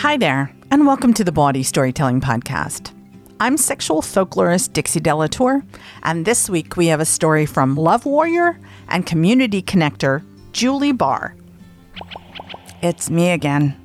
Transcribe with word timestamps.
Hi 0.00 0.16
there, 0.16 0.50
and 0.70 0.86
welcome 0.86 1.12
to 1.12 1.24
the 1.24 1.30
Bawdy 1.30 1.62
Storytelling 1.62 2.22
Podcast. 2.22 2.90
I'm 3.38 3.58
sexual 3.58 4.00
folklorist 4.00 4.72
Dixie 4.72 4.98
De 4.98 5.14
La 5.14 5.26
Tour, 5.26 5.62
and 6.04 6.24
this 6.24 6.48
week 6.48 6.78
we 6.78 6.86
have 6.86 7.00
a 7.00 7.04
story 7.04 7.44
from 7.44 7.74
Love 7.74 8.06
Warrior 8.06 8.58
and 8.88 9.04
community 9.04 9.60
connector 9.60 10.24
Julie 10.52 10.92
Barr. 10.92 11.36
It's 12.80 13.10
me 13.10 13.28
again. 13.28 13.78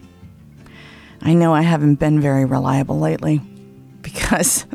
I 1.21 1.33
know 1.33 1.53
I 1.53 1.63
haven't 1.63 1.95
been 1.95 2.21
very 2.21 2.45
reliable 2.45 2.97
lately 2.97 3.41
because 4.01 4.65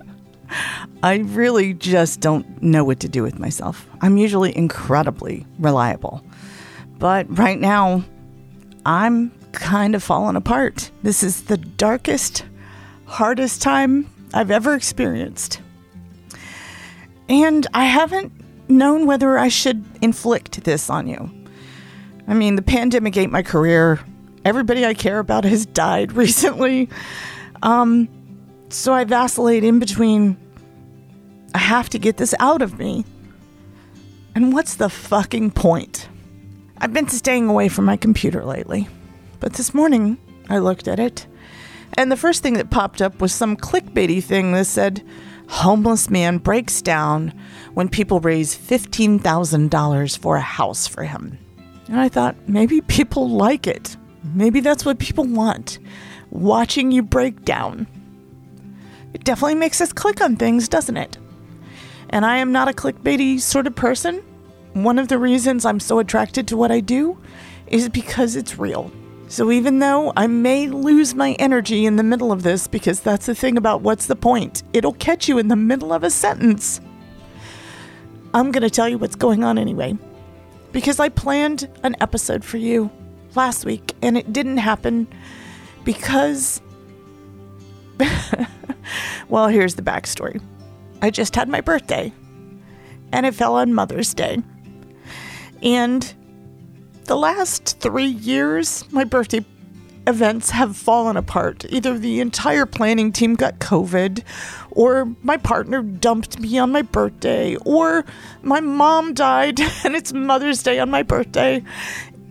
I 1.02 1.20
really 1.24 1.72
just 1.72 2.20
don't 2.20 2.62
know 2.62 2.84
what 2.84 3.00
to 3.00 3.08
do 3.08 3.22
with 3.22 3.38
myself. 3.38 3.88
I'm 4.02 4.18
usually 4.18 4.54
incredibly 4.54 5.46
reliable. 5.58 6.22
But 6.98 7.38
right 7.38 7.58
now, 7.58 8.04
I'm 8.84 9.32
kind 9.52 9.94
of 9.94 10.02
falling 10.02 10.36
apart. 10.36 10.90
This 11.02 11.22
is 11.22 11.44
the 11.44 11.56
darkest, 11.56 12.44
hardest 13.06 13.62
time 13.62 14.08
I've 14.32 14.50
ever 14.50 14.74
experienced. 14.74 15.60
And 17.28 17.66
I 17.74 17.84
haven't 17.84 18.32
known 18.68 19.06
whether 19.06 19.38
I 19.38 19.48
should 19.48 19.84
inflict 20.00 20.64
this 20.64 20.90
on 20.90 21.06
you. 21.06 21.30
I 22.26 22.34
mean, 22.34 22.56
the 22.56 22.62
pandemic 22.62 23.16
ate 23.16 23.30
my 23.30 23.42
career. 23.42 24.00
Everybody 24.44 24.86
I 24.86 24.94
care 24.94 25.18
about 25.18 25.44
has 25.44 25.66
died 25.84 26.12
recently. 26.12 26.88
Um, 27.62 28.08
so 28.68 28.92
I 28.92 29.04
vacillate 29.04 29.64
in 29.64 29.78
between 29.78 30.36
I 31.54 31.58
have 31.58 31.88
to 31.90 31.98
get 31.98 32.16
this 32.16 32.34
out 32.38 32.62
of 32.62 32.78
me. 32.78 33.04
And 34.34 34.52
what's 34.52 34.76
the 34.76 34.88
fucking 34.88 35.50
point? 35.50 36.08
I've 36.78 36.92
been 36.92 37.08
staying 37.08 37.48
away 37.48 37.68
from 37.68 37.84
my 37.84 37.96
computer 37.96 38.44
lately, 38.44 38.88
but 39.40 39.54
this 39.54 39.74
morning 39.74 40.18
I 40.48 40.58
looked 40.58 40.86
at 40.86 41.00
it, 41.00 41.26
and 41.94 42.10
the 42.10 42.16
first 42.16 42.42
thing 42.42 42.54
that 42.54 42.70
popped 42.70 43.02
up 43.02 43.20
was 43.20 43.32
some 43.32 43.56
clickbaity 43.56 44.22
thing 44.22 44.52
that 44.52 44.66
said, 44.66 45.04
Homeless 45.48 46.08
man 46.08 46.38
breaks 46.38 46.80
down 46.80 47.34
when 47.74 47.88
people 47.88 48.20
raise 48.20 48.56
$15,000 48.56 50.18
for 50.18 50.36
a 50.36 50.40
house 50.40 50.86
for 50.86 51.02
him. 51.02 51.38
And 51.88 51.98
I 51.98 52.08
thought, 52.08 52.36
maybe 52.46 52.80
people 52.82 53.28
like 53.28 53.66
it. 53.66 53.96
Maybe 54.22 54.60
that's 54.60 54.84
what 54.84 55.00
people 55.00 55.24
want 55.24 55.80
watching 56.30 56.92
you 56.92 57.02
break 57.02 57.44
down. 57.44 57.86
It 59.12 59.24
definitely 59.24 59.56
makes 59.56 59.80
us 59.80 59.92
click 59.92 60.20
on 60.20 60.36
things, 60.36 60.68
doesn't 60.68 60.96
it? 60.96 61.18
And 62.10 62.24
I 62.24 62.38
am 62.38 62.52
not 62.52 62.68
a 62.68 62.72
clickbaity 62.72 63.40
sort 63.40 63.66
of 63.66 63.74
person. 63.74 64.22
One 64.72 64.98
of 64.98 65.08
the 65.08 65.18
reasons 65.18 65.64
I'm 65.64 65.80
so 65.80 65.98
attracted 65.98 66.46
to 66.48 66.56
what 66.56 66.70
I 66.70 66.80
do 66.80 67.18
is 67.66 67.88
because 67.88 68.36
it's 68.36 68.58
real. 68.58 68.92
So 69.30 69.52
even 69.52 69.78
though 69.78 70.12
I 70.16 70.26
may 70.26 70.66
lose 70.66 71.14
my 71.14 71.34
energy 71.38 71.86
in 71.86 71.94
the 71.94 72.02
middle 72.02 72.32
of 72.32 72.42
this, 72.42 72.66
because 72.66 72.98
that's 72.98 73.26
the 73.26 73.34
thing 73.34 73.56
about 73.56 73.80
what's 73.80 74.06
the 74.06 74.16
point, 74.16 74.64
it'll 74.72 74.94
catch 74.94 75.28
you 75.28 75.38
in 75.38 75.46
the 75.46 75.54
middle 75.54 75.92
of 75.92 76.02
a 76.02 76.10
sentence. 76.10 76.80
I'm 78.34 78.50
going 78.50 78.64
to 78.64 78.70
tell 78.70 78.88
you 78.88 78.98
what's 78.98 79.14
going 79.14 79.44
on 79.44 79.56
anyway. 79.56 79.96
Because 80.72 80.98
I 80.98 81.10
planned 81.10 81.70
an 81.84 81.94
episode 82.00 82.44
for 82.44 82.56
you 82.56 82.90
last 83.36 83.64
week 83.64 83.94
and 84.02 84.18
it 84.18 84.32
didn't 84.32 84.58
happen 84.58 85.06
because. 85.84 86.60
well, 89.28 89.46
here's 89.46 89.76
the 89.76 89.82
backstory. 89.82 90.42
I 91.02 91.10
just 91.10 91.36
had 91.36 91.48
my 91.48 91.60
birthday, 91.60 92.12
and 93.12 93.24
it 93.24 93.34
fell 93.34 93.54
on 93.54 93.74
Mother's 93.74 94.12
Day. 94.12 94.42
And 95.62 96.12
the 97.10 97.16
last 97.16 97.80
three 97.80 98.06
years, 98.06 98.84
my 98.92 99.02
birthday 99.02 99.44
events 100.06 100.50
have 100.50 100.76
fallen 100.76 101.16
apart. 101.16 101.64
Either 101.68 101.98
the 101.98 102.20
entire 102.20 102.66
planning 102.66 103.10
team 103.10 103.34
got 103.34 103.58
COVID, 103.58 104.22
or 104.70 105.12
my 105.24 105.36
partner 105.36 105.82
dumped 105.82 106.38
me 106.38 106.56
on 106.56 106.70
my 106.70 106.82
birthday, 106.82 107.56
or 107.66 108.04
my 108.42 108.60
mom 108.60 109.12
died 109.12 109.58
and 109.84 109.96
it's 109.96 110.12
Mother's 110.12 110.62
Day 110.62 110.78
on 110.78 110.88
my 110.88 111.02
birthday. 111.02 111.64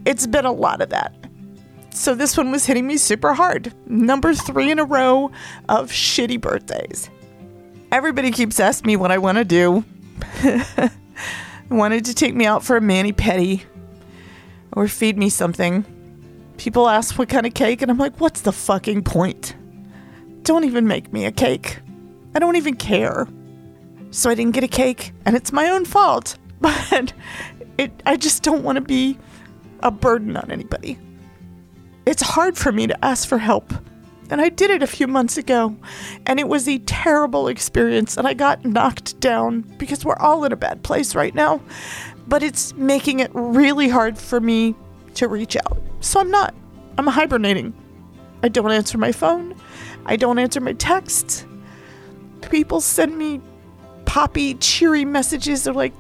It's 0.06 0.26
been 0.26 0.46
a 0.46 0.54
lot 0.54 0.80
of 0.80 0.92
that. 0.92 1.14
So 1.94 2.16
this 2.16 2.38
one 2.38 2.50
was 2.50 2.66
hitting 2.66 2.88
me 2.88 2.96
super 2.96 3.34
hard. 3.34 3.74
Number 3.86 4.34
three 4.34 4.72
in 4.72 4.80
a 4.80 4.86
row 4.86 5.30
of 5.68 5.92
shitty 5.92 6.40
birthdays. 6.40 7.10
Everybody 7.92 8.32
keeps 8.32 8.62
asking 8.62 8.88
me 8.88 8.96
what 8.96 9.12
I 9.12 9.18
want 9.18 9.40
to 9.40 9.44
do. 9.44 9.84
Wanted 11.70 12.06
to 12.06 12.16
take 12.16 12.34
me 12.34 12.46
out 12.46 12.64
for 12.64 12.78
a 12.78 12.82
mani 12.82 13.12
pedi 13.12 13.66
or 14.80 14.88
feed 14.88 15.18
me 15.18 15.28
something. 15.28 15.84
People 16.56 16.88
ask 16.88 17.20
what 17.20 17.28
kind 17.28 17.46
of 17.46 17.54
cake, 17.54 17.82
and 17.82 17.92
I'm 17.92 17.98
like, 17.98 18.22
what's 18.22 18.40
the 18.42 18.54
fucking 18.54 19.04
point? 19.04 19.54
Don't 20.44 20.64
even 20.64 20.88
make 20.88 21.12
me 21.12 21.26
a 21.26 21.34
cake. 21.34 21.80
I 22.34 22.40
don't 22.40 22.56
even 22.56 22.78
care. 22.78 23.28
So 24.12 24.30
I 24.30 24.36
didn't 24.36 24.54
get 24.54 24.64
a 24.64 24.70
cake, 24.70 25.12
and 25.26 25.36
it's 25.36 25.52
my 25.52 25.70
own 25.70 25.84
fault. 25.84 26.38
But 26.62 27.14
it, 27.78 27.92
I 28.06 28.16
just 28.16 28.44
don't 28.44 28.64
want 28.64 28.78
to 28.78 28.82
be 28.82 29.18
a 29.82 29.92
burden 29.92 30.38
on 30.38 30.50
anybody. 30.50 30.98
It's 32.06 32.22
hard 32.22 32.58
for 32.58 32.72
me 32.72 32.88
to 32.88 33.06
ask 33.06 33.28
for 33.28 33.38
help. 33.38 33.74
And 34.30 34.40
I 34.42 34.48
did 34.48 34.70
it 34.70 34.84
a 34.84 34.88
few 34.88 35.08
months 35.08 35.38
ago, 35.38 35.76
and 36.26 36.40
it 36.40 36.48
was 36.48 36.70
a 36.70 36.78
terrible 36.80 37.48
experience, 37.50 38.16
and 38.16 38.28
I 38.28 38.34
got 38.34 38.64
knocked 38.64 39.20
down 39.20 39.62
because 39.78 40.06
we're 40.06 40.18
all 40.18 40.46
in 40.46 40.54
a 40.54 40.58
bad 40.58 40.84
place 40.84 41.16
right 41.16 41.36
now. 41.36 41.62
But 42.30 42.44
it's 42.44 42.74
making 42.76 43.20
it 43.20 43.32
really 43.34 43.90
hard 43.90 44.18
for 44.18 44.40
me 44.40 44.76
to 45.16 45.28
reach 45.28 45.56
out. 45.58 45.82
So 46.00 46.20
I'm 46.20 46.32
not. 46.32 46.56
I'm 46.98 47.08
hibernating. 47.08 47.74
I 48.44 48.48
don't 48.48 48.72
answer 48.72 48.98
my 48.98 49.12
phone. 49.12 49.56
I 50.06 50.16
don't 50.16 50.40
answer 50.40 50.62
my 50.62 50.74
texts. 50.74 51.46
People 52.50 52.82
send 52.82 53.18
me 53.18 53.42
poppy, 54.06 54.54
cheery 54.56 55.06
messages. 55.06 55.64
They're 55.64 55.74
like, 55.74 55.94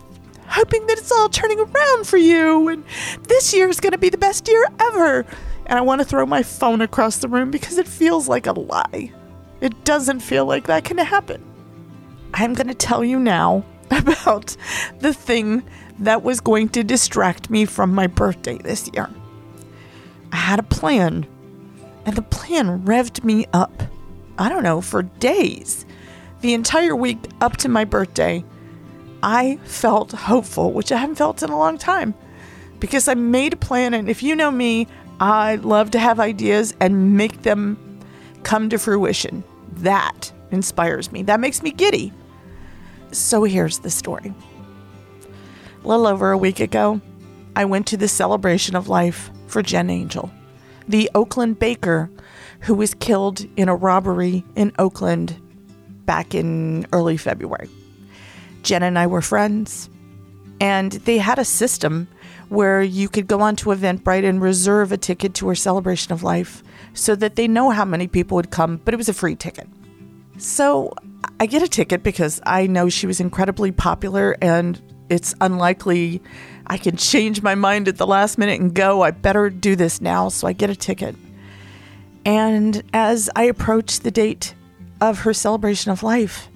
hoping 0.50 0.86
that 0.88 0.98
it's 0.98 1.12
all 1.12 1.30
turning 1.30 1.60
around 1.60 2.08
for 2.08 2.18
you, 2.18 2.68
and 2.70 2.84
this 3.28 3.54
year 3.54 3.70
is 3.70 3.80
going 3.80 3.92
to 3.92 3.98
be 3.98 4.10
the 4.10 4.18
best 4.18 4.48
year 4.48 4.66
ever. 4.80 5.26
And 5.68 5.78
I 5.78 5.82
want 5.82 6.02
to 6.02 6.06
throw 6.06 6.26
my 6.26 6.42
phone 6.42 6.82
across 6.82 7.18
the 7.18 7.28
room 7.28 7.52
because 7.52 7.78
it 7.78 7.88
feels 7.88 8.28
like 8.28 8.48
a 8.48 8.54
lie. 8.54 9.14
It 9.62 9.84
doesn't 9.84 10.22
feel 10.22 10.46
like 10.46 10.68
that 10.68 10.84
can 10.84 10.98
happen. 10.98 11.44
I'm 12.34 12.54
going 12.54 12.68
to 12.68 12.74
tell 12.74 13.04
you 13.04 13.20
now 13.20 13.64
about 13.92 14.56
the 15.00 15.14
thing 15.14 15.64
that 16.00 16.24
was 16.24 16.40
going 16.40 16.70
to 16.70 16.84
distract 16.84 17.50
me 17.50 17.66
from 17.66 17.94
my 17.94 18.08
birthday 18.08 18.58
this 18.58 18.90
year. 18.94 19.10
I 20.32 20.38
had 20.38 20.60
a 20.60 20.64
plan, 20.64 21.28
and 22.06 22.16
the 22.16 22.22
plan 22.22 22.86
revved 22.86 23.24
me 23.24 23.46
up. 23.54 23.84
I 24.38 24.50
don't 24.50 24.64
know, 24.64 24.82
for 24.82 25.04
days. 25.04 25.86
The 26.42 26.54
entire 26.54 26.96
week 26.96 27.18
up 27.42 27.58
to 27.58 27.70
my 27.70 27.84
birthday, 27.84 28.46
I 29.22 29.60
felt 29.66 30.14
hopeful, 30.14 30.72
which 30.72 30.92
I 30.92 30.98
haven't 30.98 31.16
felt 31.16 31.44
in 31.44 31.50
a 31.50 31.58
long 31.58 31.78
time 31.78 32.14
because 32.80 33.08
I 33.08 33.14
made 33.16 33.54
a 33.54 33.58
plan. 33.58 33.94
And 33.94 34.10
if 34.10 34.24
you 34.24 34.36
know 34.36 34.52
me, 34.52 34.88
I 35.20 35.56
love 35.56 35.92
to 35.92 36.00
have 36.00 36.20
ideas 36.20 36.74
and 36.80 37.18
make 37.18 37.42
them 37.42 38.00
come 38.44 38.70
to 38.70 38.80
fruition. 38.80 39.44
That 39.74 40.32
inspires 40.52 41.12
me, 41.12 41.24
that 41.24 41.42
makes 41.42 41.62
me 41.62 41.72
giddy. 41.72 42.14
So 43.12 43.44
here's 43.44 43.80
the 43.80 43.90
story. 43.90 44.34
A 45.84 45.88
little 45.88 46.08
over 46.08 46.32
a 46.32 46.38
week 46.38 46.60
ago, 46.60 47.00
I 47.56 47.66
went 47.66 47.88
to 47.88 47.98
the 47.98 48.08
celebration 48.08 48.76
of 48.76 48.90
life 48.90 49.32
for 49.48 49.62
Jen 49.64 49.90
Angel, 49.90 50.30
the 50.88 51.10
Oakland 51.16 51.58
baker 51.58 52.12
who 52.62 52.76
was 52.76 52.94
killed 52.94 53.46
in 53.56 53.70
a 53.70 53.76
robbery 53.76 54.44
in 54.56 54.74
Oakland 54.78 55.42
back 56.06 56.36
in 56.36 56.86
early 56.92 57.16
February. 57.16 57.70
Jen 58.62 58.84
and 58.84 59.00
I 59.00 59.08
were 59.08 59.22
friends, 59.22 59.90
and 60.60 60.92
they 60.92 61.18
had 61.18 61.40
a 61.40 61.46
system 61.46 62.10
where 62.50 62.82
you 62.82 63.08
could 63.08 63.28
go 63.28 63.40
onto 63.40 63.70
Eventbrite 63.70 64.28
and 64.28 64.42
reserve 64.42 64.92
a 64.92 64.98
ticket 64.98 65.34
to 65.36 65.48
her 65.48 65.56
celebration 65.56 66.12
of 66.12 66.24
life 66.24 66.62
so 66.94 67.16
that 67.16 67.38
they 67.38 67.48
know 67.48 67.70
how 67.70 67.86
many 67.86 68.08
people 68.08 68.36
would 68.36 68.52
come, 68.52 68.82
but 68.84 68.94
it 68.94 68.98
was 68.98 69.08
a 69.08 69.14
free 69.14 69.36
ticket. 69.36 69.68
So 70.38 70.94
I 71.40 71.46
get 71.46 71.64
a 71.64 71.68
ticket 71.68 72.04
because 72.04 72.42
I 72.46 72.68
know 72.68 72.90
she 72.90 73.08
was 73.08 73.22
incredibly 73.22 73.72
popular 73.72 74.36
and 74.42 74.82
it's 75.10 75.34
unlikely 75.42 76.22
I 76.70 76.78
can 76.78 76.98
change 76.98 77.42
my 77.42 77.56
mind 77.56 77.88
at 77.88 77.98
the 77.98 78.06
last 78.06 78.38
minute 78.38 78.60
and 78.60 78.74
go. 78.74 79.02
I 79.02 79.12
better 79.12 79.50
do 79.50 79.76
this 79.76 80.02
now. 80.02 80.30
So 80.30 80.48
I 80.48 80.54
get 80.54 80.70
a 80.70 80.76
ticket. 80.76 81.16
And 82.26 82.84
as 82.94 83.30
I 83.36 83.44
approach 83.44 84.02
the 84.02 84.12
date 84.12 84.54
of 85.02 85.20
her 85.20 85.34
celebration 85.34 85.92
of 85.92 86.04
life, 86.04 86.48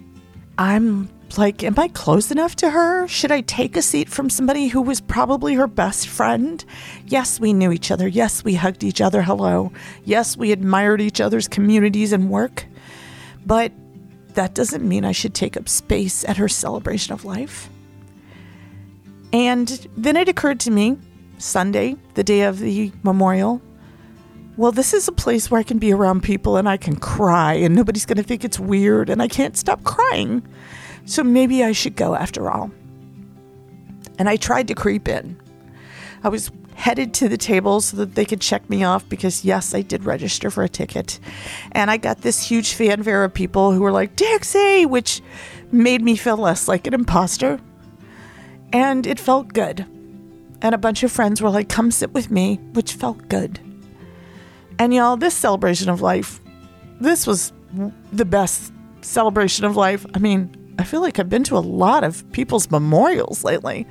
I'm 0.58 1.10
like, 1.36 1.64
am 1.64 1.80
I 1.80 1.88
close 1.88 2.30
enough 2.30 2.56
to 2.58 2.70
her? 2.70 3.08
Should 3.08 3.32
I 3.32 3.42
take 3.42 3.76
a 3.76 3.82
seat 3.82 4.08
from 4.08 4.30
somebody 4.30 4.68
who 4.68 4.84
was 4.84 5.02
probably 5.02 5.56
her 5.56 5.66
best 5.66 6.08
friend? 6.08 6.64
Yes, 7.08 7.40
we 7.40 7.54
knew 7.54 7.72
each 7.72 7.90
other. 7.90 8.08
Yes, 8.08 8.44
we 8.44 8.54
hugged 8.54 8.84
each 8.84 9.02
other 9.02 9.24
hello. 9.24 9.72
Yes, 10.04 10.38
we 10.38 10.52
admired 10.52 11.02
each 11.02 11.20
other's 11.20 11.48
communities 11.48 12.14
and 12.14 12.30
work. 12.30 12.68
But 13.48 13.72
that 14.36 14.54
doesn't 14.54 14.88
mean 14.88 15.06
I 15.06 15.12
should 15.12 15.34
take 15.34 15.58
up 15.58 15.68
space 15.68 16.24
at 16.26 16.38
her 16.38 16.48
celebration 16.48 17.14
of 17.14 17.26
life. 17.26 17.70
And 19.34 19.88
then 19.98 20.16
it 20.16 20.30
occurred 20.30 20.60
to 20.62 20.72
me 20.72 20.98
Sunday, 21.40 21.98
the 22.14 22.24
day 22.24 22.44
of 22.44 22.60
the 22.60 22.92
memorial, 23.04 23.62
well, 24.56 24.72
this 24.72 24.94
is 24.94 25.08
a 25.08 25.12
place 25.12 25.50
where 25.50 25.60
I 25.60 25.64
can 25.64 25.80
be 25.80 25.92
around 25.92 26.22
people 26.22 26.58
and 26.58 26.70
I 26.70 26.78
can 26.78 26.96
cry 26.96 27.54
and 27.54 27.74
nobody's 27.74 28.06
going 28.06 28.18
to 28.18 28.24
think 28.24 28.46
it's 28.46 28.60
weird 28.60 29.10
and 29.10 29.22
I 29.22 29.28
can't 29.28 29.58
stop 29.58 29.84
crying. 29.84 30.48
So 31.06 31.24
maybe 31.24 31.64
I 31.64 31.72
should 31.72 31.96
go 31.96 32.14
after 32.14 32.50
all. 32.50 32.72
And 34.20 34.30
I 34.30 34.36
tried 34.36 34.68
to 34.68 34.76
creep 34.76 35.08
in. 35.08 35.42
I 36.24 36.30
was 36.30 36.52
headed 36.76 37.16
to 37.16 37.28
the 37.28 37.38
table 37.38 37.82
so 37.82 37.98
that 37.98 38.14
they 38.14 38.26
could 38.26 38.42
check 38.42 38.70
me 38.70 38.84
off 38.84 39.08
because, 39.10 39.44
yes, 39.44 39.74
I 39.74 39.82
did 39.82 40.06
register 40.06 40.52
for 40.52 40.64
a 40.64 40.70
ticket. 40.70 41.20
And 41.72 41.90
I 41.90 41.98
got 41.98 42.22
this 42.22 42.48
huge 42.48 42.74
fanfare 42.74 43.24
of 43.24 43.34
people 43.34 43.72
who 43.72 43.82
were 43.82 43.92
like, 43.92 44.16
Dixie, 44.16 44.86
which 44.86 45.22
made 45.72 46.04
me 46.04 46.16
feel 46.16 46.38
less 46.38 46.68
like 46.68 46.86
an 46.86 46.94
imposter. 46.94 47.60
And 48.74 49.08
it 49.08 49.20
felt 49.20 49.54
good. 49.54 49.86
And 50.62 50.74
a 50.74 50.80
bunch 50.80 51.04
of 51.04 51.12
friends 51.12 51.42
were 51.42 51.50
like, 51.50 51.70
come 51.70 51.92
sit 51.92 52.12
with 52.14 52.32
me, 52.32 52.56
which 52.74 52.94
felt 52.94 53.30
good. 53.30 53.60
And 54.80 54.94
y'all, 54.94 55.16
this 55.16 55.36
celebration 55.36 55.90
of 55.90 56.02
life, 56.02 56.42
this 57.00 57.28
was 57.28 57.54
the 58.12 58.26
best 58.26 58.74
celebration 59.02 59.66
of 59.66 59.76
life. 59.76 60.06
I 60.16 60.20
mean, 60.20 60.76
I 60.80 60.84
feel 60.84 61.02
like 61.02 61.20
I've 61.20 61.30
been 61.30 61.44
to 61.46 61.58
a 61.58 61.60
lot 61.60 62.04
of 62.04 62.30
people's 62.32 62.72
memorials 62.72 63.44
lately. 63.44 63.86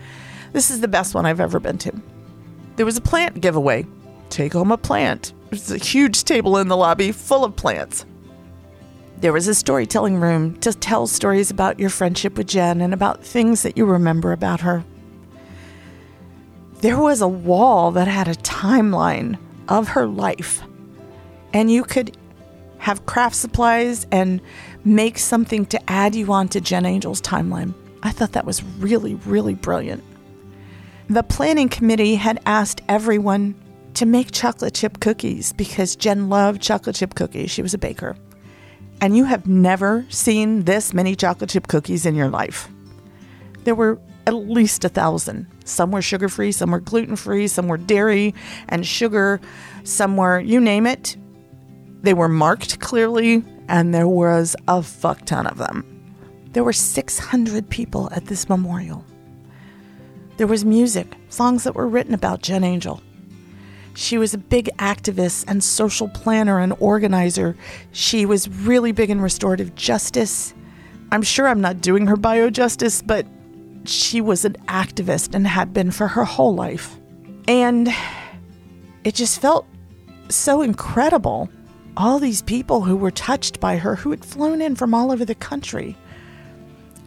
This 0.52 0.70
is 0.70 0.80
the 0.80 0.88
best 0.88 1.14
one 1.14 1.26
I've 1.26 1.40
ever 1.40 1.60
been 1.60 1.78
to. 1.78 1.92
There 2.76 2.86
was 2.86 2.96
a 2.96 3.02
plant 3.02 3.40
giveaway. 3.40 3.86
Take 4.30 4.54
home 4.54 4.72
a 4.72 4.78
plant. 4.78 5.32
There's 5.50 5.70
a 5.70 5.78
huge 5.78 6.24
table 6.24 6.56
in 6.56 6.68
the 6.68 6.76
lobby 6.76 7.12
full 7.12 7.44
of 7.44 7.54
plants. 7.54 8.04
There 9.22 9.32
was 9.32 9.46
a 9.46 9.54
storytelling 9.54 10.16
room 10.16 10.58
to 10.62 10.74
tell 10.74 11.06
stories 11.06 11.52
about 11.52 11.78
your 11.78 11.90
friendship 11.90 12.36
with 12.36 12.48
Jen 12.48 12.80
and 12.80 12.92
about 12.92 13.22
things 13.22 13.62
that 13.62 13.76
you 13.76 13.84
remember 13.84 14.32
about 14.32 14.62
her. 14.62 14.84
There 16.80 16.98
was 16.98 17.20
a 17.20 17.28
wall 17.28 17.92
that 17.92 18.08
had 18.08 18.26
a 18.26 18.34
timeline 18.34 19.38
of 19.68 19.90
her 19.90 20.08
life, 20.08 20.64
and 21.52 21.70
you 21.70 21.84
could 21.84 22.16
have 22.78 23.06
craft 23.06 23.36
supplies 23.36 24.08
and 24.10 24.40
make 24.84 25.18
something 25.18 25.66
to 25.66 25.80
add 25.88 26.16
you 26.16 26.32
on 26.32 26.48
to 26.48 26.60
Jen 26.60 26.84
Angel's 26.84 27.22
timeline. 27.22 27.74
I 28.02 28.10
thought 28.10 28.32
that 28.32 28.44
was 28.44 28.64
really, 28.80 29.14
really 29.14 29.54
brilliant. 29.54 30.02
The 31.08 31.22
planning 31.22 31.68
committee 31.68 32.16
had 32.16 32.40
asked 32.44 32.80
everyone 32.88 33.54
to 33.94 34.04
make 34.04 34.32
chocolate 34.32 34.74
chip 34.74 34.98
cookies 34.98 35.52
because 35.52 35.94
Jen 35.94 36.28
loved 36.28 36.60
chocolate 36.60 36.96
chip 36.96 37.14
cookies. 37.14 37.52
She 37.52 37.62
was 37.62 37.72
a 37.72 37.78
baker. 37.78 38.16
And 39.02 39.16
you 39.16 39.24
have 39.24 39.48
never 39.48 40.06
seen 40.10 40.62
this 40.62 40.94
many 40.94 41.16
chocolate 41.16 41.50
chip 41.50 41.66
cookies 41.66 42.06
in 42.06 42.14
your 42.14 42.28
life. 42.28 42.68
There 43.64 43.74
were 43.74 44.00
at 44.28 44.34
least 44.34 44.84
a 44.84 44.88
thousand. 44.88 45.48
Some 45.64 45.90
were 45.90 46.02
sugar 46.02 46.28
free, 46.28 46.52
some 46.52 46.70
were 46.70 46.78
gluten 46.78 47.16
free, 47.16 47.48
some 47.48 47.66
were 47.66 47.78
dairy 47.78 48.32
and 48.68 48.86
sugar, 48.86 49.40
some 49.82 50.16
were, 50.16 50.38
you 50.38 50.60
name 50.60 50.86
it. 50.86 51.16
They 52.02 52.14
were 52.14 52.28
marked 52.28 52.78
clearly, 52.78 53.44
and 53.66 53.92
there 53.92 54.06
was 54.06 54.54
a 54.68 54.84
fuck 54.84 55.26
ton 55.26 55.48
of 55.48 55.58
them. 55.58 55.84
There 56.52 56.62
were 56.62 56.72
600 56.72 57.68
people 57.70 58.08
at 58.12 58.26
this 58.26 58.48
memorial. 58.48 59.04
There 60.36 60.46
was 60.46 60.64
music, 60.64 61.16
songs 61.28 61.64
that 61.64 61.74
were 61.74 61.88
written 61.88 62.14
about 62.14 62.42
Jen 62.42 62.62
Angel. 62.62 63.02
She 63.94 64.18
was 64.18 64.34
a 64.34 64.38
big 64.38 64.70
activist 64.78 65.44
and 65.48 65.62
social 65.62 66.08
planner 66.08 66.58
and 66.58 66.74
organizer. 66.80 67.56
She 67.92 68.26
was 68.26 68.48
really 68.48 68.92
big 68.92 69.10
in 69.10 69.20
restorative 69.20 69.74
justice. 69.74 70.54
I'm 71.10 71.22
sure 71.22 71.46
I'm 71.46 71.60
not 71.60 71.80
doing 71.80 72.06
her 72.06 72.16
bio 72.16 72.50
justice, 72.50 73.02
but 73.02 73.26
she 73.84 74.20
was 74.20 74.44
an 74.44 74.54
activist 74.68 75.34
and 75.34 75.46
had 75.46 75.74
been 75.74 75.90
for 75.90 76.08
her 76.08 76.24
whole 76.24 76.54
life. 76.54 76.98
And 77.48 77.92
it 79.04 79.14
just 79.14 79.40
felt 79.40 79.66
so 80.28 80.62
incredible 80.62 81.50
all 81.96 82.18
these 82.18 82.40
people 82.42 82.82
who 82.82 82.96
were 82.96 83.10
touched 83.10 83.60
by 83.60 83.76
her, 83.76 83.96
who 83.96 84.10
had 84.10 84.24
flown 84.24 84.62
in 84.62 84.74
from 84.74 84.94
all 84.94 85.12
over 85.12 85.24
the 85.24 85.34
country. 85.34 85.96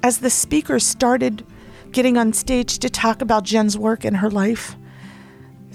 As 0.04 0.20
the 0.20 0.30
speakers 0.30 0.86
started 0.86 1.44
getting 1.92 2.18
on 2.18 2.34
stage 2.34 2.78
to 2.80 2.90
talk 2.90 3.22
about 3.22 3.44
Jen's 3.44 3.78
work 3.78 4.06
in 4.06 4.16
her 4.16 4.30
life, 4.30 4.76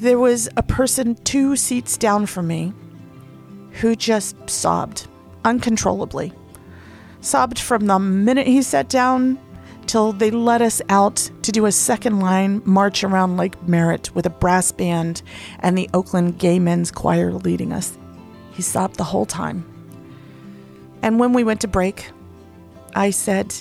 there 0.00 0.19
was 0.19 0.49
a 0.56 0.62
person 0.62 1.14
two 1.25 1.55
seats 1.56 1.99
down 1.99 2.25
from 2.25 2.47
me 2.47 2.73
who 3.73 3.94
just 3.94 4.49
sobbed 4.49 5.06
uncontrollably. 5.44 6.32
Sobbed 7.20 7.58
from 7.58 7.87
the 7.87 7.99
minute 7.99 8.47
he 8.47 8.62
sat 8.62 8.88
down 8.88 9.38
till 9.87 10.12
they 10.12 10.31
let 10.31 10.62
us 10.62 10.81
out 10.88 11.31
to 11.43 11.52
do 11.52 11.67
a 11.67 11.73
second 11.73 12.20
line 12.20 12.62
march 12.64 13.05
around 13.05 13.37
Lake 13.37 13.62
Merritt 13.69 14.14
with 14.14 14.25
a 14.25 14.31
brass 14.31 14.73
band 14.73 15.20
and 15.58 15.76
the 15.76 15.91
Oakland 15.93 16.38
Gay 16.38 16.58
Men's 16.58 16.91
Choir 16.91 17.32
leading 17.32 17.70
us. 17.70 17.98
He 18.53 18.63
sobbed 18.63 18.96
the 18.96 19.05
whole 19.05 19.27
time. 19.27 19.67
And 21.03 21.20
when 21.20 21.34
we 21.34 21.44
went 21.44 21.60
to 21.60 21.69
break, 21.69 22.10
I 22.94 23.10
said, 23.10 23.55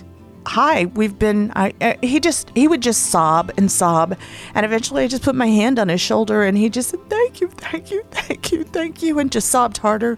"Hi, 0.50 0.86
we've 0.86 1.18
been." 1.18 1.52
I 1.56 1.74
uh, 1.82 1.94
he 2.02 2.20
just 2.20 2.52
he 2.56 2.68
would 2.68 2.82
just 2.82 3.08
sob 3.08 3.52
and 3.58 3.72
sob, 3.72 4.18
and 4.54 4.66
eventually 4.66 5.04
I 5.04 5.08
just 5.08 5.24
put 5.24 5.36
my 5.36 5.48
hand 5.48 5.80
on 5.80 5.90
his 5.90 6.02
shoulder, 6.02 6.44
and 6.44 6.58
he 6.58 6.70
just 6.70 6.90
said, 6.90 7.10
"Thank 7.10 7.42
you, 7.42 7.48
thank 7.50 7.92
you, 7.92 8.04
thank 8.12 8.52
you, 8.52 8.64
thank 8.64 9.04
you," 9.04 9.20
and 9.20 9.32
just 9.32 9.50
sobbed 9.50 9.78
harder. 9.78 10.18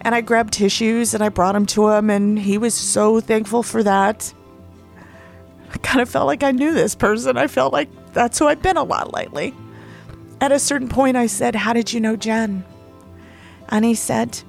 And 0.00 0.14
I 0.14 0.20
grabbed 0.20 0.52
tissues 0.52 1.14
and 1.14 1.24
I 1.24 1.30
brought 1.30 1.52
them 1.52 1.66
to 1.66 1.88
him, 1.88 2.10
and 2.10 2.38
he 2.38 2.58
was 2.58 2.74
so 2.74 3.20
thankful 3.20 3.62
for 3.62 3.82
that. 3.82 4.34
I 5.72 5.78
kind 5.78 6.00
of 6.00 6.08
felt 6.08 6.26
like 6.26 6.42
I 6.42 6.52
knew 6.52 6.72
this 6.72 6.94
person. 6.94 7.36
I 7.36 7.46
felt 7.46 7.72
like 7.72 7.88
that's 8.12 8.38
who 8.38 8.46
I've 8.46 8.62
been 8.62 8.76
a 8.76 8.84
lot 8.84 9.14
lately. 9.14 9.54
At 10.40 10.52
a 10.52 10.58
certain 10.58 10.88
point, 10.88 11.16
I 11.16 11.26
said, 11.26 11.54
How 11.54 11.72
did 11.72 11.92
you 11.92 12.00
know 12.00 12.16
Jen? 12.16 12.64
And 13.70 13.84
he 13.84 13.94
said, 13.94 14.40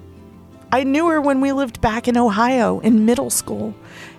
I 0.70 0.84
knew 0.84 1.08
her 1.08 1.20
when 1.20 1.40
we 1.40 1.52
lived 1.52 1.80
back 1.80 2.06
in 2.06 2.16
Ohio 2.16 2.80
in 2.80 3.06
middle 3.06 3.30
school. 3.30 3.74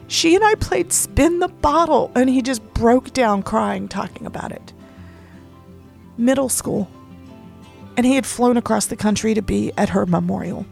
She 0.07 0.35
and 0.35 0.43
I 0.43 0.55
played 0.55 0.93
spin 0.93 1.39
the 1.39 1.49
bottle, 1.49 2.11
and 2.15 2.29
he 2.29 2.41
just 2.41 2.63
broke 2.73 3.13
down 3.13 3.43
crying 3.43 3.87
talking 3.87 4.25
about 4.25 4.51
it. 4.51 4.73
Middle 6.17 6.49
school. 6.49 6.89
And 7.97 8.05
he 8.05 8.15
had 8.15 8.25
flown 8.25 8.57
across 8.57 8.85
the 8.85 8.95
country 8.95 9.33
to 9.33 9.41
be 9.41 9.71
at 9.77 9.89
her 9.89 10.05
memorial. 10.05 10.65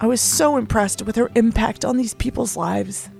I 0.00 0.06
was 0.06 0.20
so 0.20 0.56
impressed 0.56 1.02
with 1.02 1.16
her 1.16 1.30
impact 1.34 1.84
on 1.84 1.96
these 1.96 2.14
people's 2.14 2.56
lives. 2.56 3.10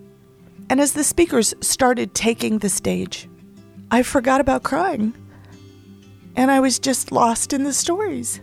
And 0.71 0.81
as 0.81 0.93
the 0.93 1.05
speakers 1.05 1.55
started 1.61 2.15
taking 2.15 2.59
the 2.59 2.69
stage, 2.69 3.29
I 3.91 4.03
forgot 4.03 4.41
about 4.41 4.63
crying. 4.63 5.15
And 6.35 6.51
I 6.51 6.61
was 6.61 6.79
just 6.79 7.13
lost 7.13 7.53
in 7.53 7.65
the 7.65 7.75
stories. 7.75 8.41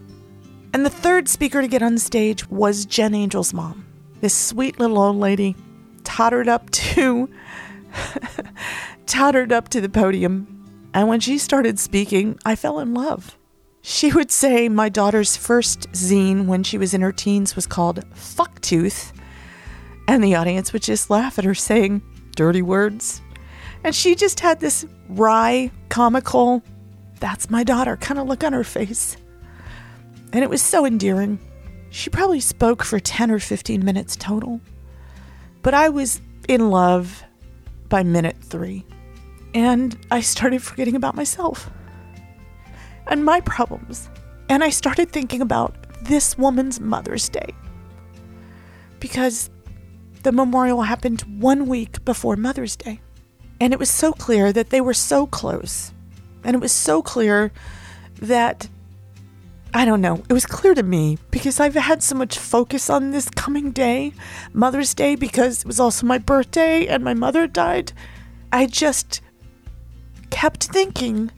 And 0.74 0.86
the 0.86 0.92
third 0.92 1.28
speaker 1.28 1.62
to 1.62 1.68
get 1.68 1.82
on 1.82 1.98
stage 1.98 2.48
was 2.50 2.86
Jen 2.86 3.16
Angel's 3.16 3.54
mom. 3.54 3.86
This 4.22 4.36
sweet 4.36 4.80
little 4.80 5.00
old 5.00 5.16
lady 5.16 5.56
tottered 6.04 6.48
up 6.48 6.70
to 6.72 7.30
tottered 9.06 9.52
up 9.52 9.70
to 9.70 9.82
the 9.82 9.90
podium. 9.90 10.56
And 10.94 11.08
when 11.08 11.20
she 11.20 11.38
started 11.38 11.80
speaking, 11.80 12.40
I 12.46 12.56
fell 12.56 12.80
in 12.80 12.94
love. 12.94 13.38
She 13.82 14.12
would 14.12 14.32
say 14.32 14.68
my 14.68 14.90
daughter's 14.90 15.38
first 15.38 15.92
zine 15.92 16.46
when 16.46 16.64
she 16.64 16.78
was 16.78 16.94
in 16.94 17.02
her 17.02 17.12
teens 17.12 17.56
was 17.56 17.66
called 17.66 18.04
Fucktooth, 18.14 19.14
and 20.08 20.24
the 20.24 20.36
audience 20.36 20.74
would 20.74 20.82
just 20.82 21.10
laugh 21.10 21.40
at 21.40 21.46
her 21.46 21.56
saying 21.56 22.02
dirty 22.36 22.62
words. 22.62 23.22
And 23.84 23.96
she 23.96 24.16
just 24.16 24.42
had 24.42 24.60
this 24.60 24.86
wry, 25.08 25.72
comical 25.88 26.62
that's 27.20 27.50
my 27.50 27.64
daughter 27.64 27.98
kind 27.98 28.20
of 28.20 28.28
look 28.28 28.44
on 28.44 28.54
her 28.54 28.64
face. 28.64 29.18
And 30.32 30.44
it 30.44 30.50
was 30.50 30.62
so 30.62 30.86
endearing. 30.86 31.40
She 31.90 32.10
probably 32.10 32.40
spoke 32.40 32.84
for 32.84 33.00
10 33.00 33.32
or 33.32 33.40
15 33.40 33.84
minutes 33.84 34.16
total. 34.16 34.62
But 35.62 35.74
I 35.74 35.90
was 35.90 36.22
in 36.48 36.70
love 36.70 37.24
by 37.90 38.04
minute 38.04 38.38
three. 38.42 38.86
And 39.54 39.98
I 40.12 40.22
started 40.22 40.62
forgetting 40.62 40.96
about 40.96 41.16
myself 41.16 41.70
and 43.08 43.26
my 43.26 43.42
problems. 43.42 44.10
And 44.48 44.64
I 44.64 44.70
started 44.70 45.12
thinking 45.12 45.42
about 45.42 45.76
this 46.04 46.38
woman's 46.38 46.80
Mother's 46.80 47.30
Day. 47.30 47.56
Because 49.00 49.50
the 50.24 50.32
memorial 50.32 50.84
happened 50.84 51.22
one 51.40 51.68
week 51.68 52.04
before 52.06 52.36
Mother's 52.36 52.76
Day. 52.76 53.02
And 53.60 53.74
it 53.74 53.80
was 53.80 53.90
so 53.90 54.14
clear 54.14 54.54
that 54.54 54.70
they 54.70 54.82
were 54.82 54.94
so 54.94 55.26
close. 55.26 55.92
And 56.44 56.56
it 56.56 56.60
was 56.60 56.72
so 56.72 57.02
clear 57.02 57.52
that, 58.22 58.70
I 59.72 59.86
don't 59.86 60.02
know, 60.02 60.24
it 60.28 60.34
was 60.34 60.48
clear 60.48 60.74
to 60.74 60.82
me 60.82 61.20
because 61.30 61.60
I've 61.60 61.76
had 61.76 62.02
so 62.02 62.16
much 62.16 62.40
focus 62.40 62.90
on 62.90 63.12
this 63.12 63.30
coming 63.30 63.72
day, 63.72 64.14
Mother's 64.52 64.96
Day, 64.96 65.16
because 65.16 65.62
it 65.62 65.68
was 65.68 65.80
also 65.80 66.08
my 66.08 66.18
birthday 66.18 66.88
and 66.88 67.04
my 67.04 67.14
mother 67.14 67.46
died. 67.46 67.94
I 68.52 68.66
just 68.66 69.22
kept 70.32 70.66
thinking 70.66 71.32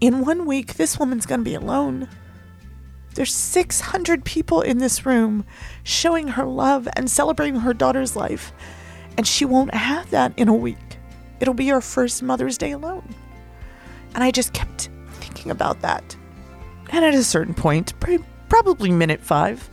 in 0.00 0.24
one 0.26 0.44
week, 0.44 0.74
this 0.74 0.98
woman's 0.98 1.24
going 1.24 1.40
to 1.40 1.44
be 1.44 1.54
alone. 1.54 2.08
There's 3.14 3.32
600 3.32 4.24
people 4.24 4.60
in 4.60 4.76
this 4.76 5.06
room 5.06 5.46
showing 5.84 6.28
her 6.28 6.44
love 6.44 6.86
and 6.94 7.10
celebrating 7.10 7.60
her 7.60 7.72
daughter's 7.72 8.14
life, 8.14 8.52
and 9.16 9.26
she 9.26 9.46
won't 9.46 9.72
have 9.72 10.10
that 10.10 10.34
in 10.36 10.48
a 10.48 10.54
week. 10.54 10.98
It'll 11.40 11.54
be 11.54 11.68
her 11.68 11.80
first 11.80 12.22
Mother's 12.22 12.58
Day 12.58 12.72
alone. 12.72 13.14
And 14.14 14.22
I 14.22 14.30
just 14.30 14.52
kept 14.52 14.90
thinking 15.12 15.50
about 15.50 15.80
that. 15.80 16.16
And 16.90 17.04
at 17.04 17.14
a 17.14 17.24
certain 17.24 17.54
point, 17.54 17.92
probably 18.48 18.90
minute 18.90 19.20
five, 19.20 19.68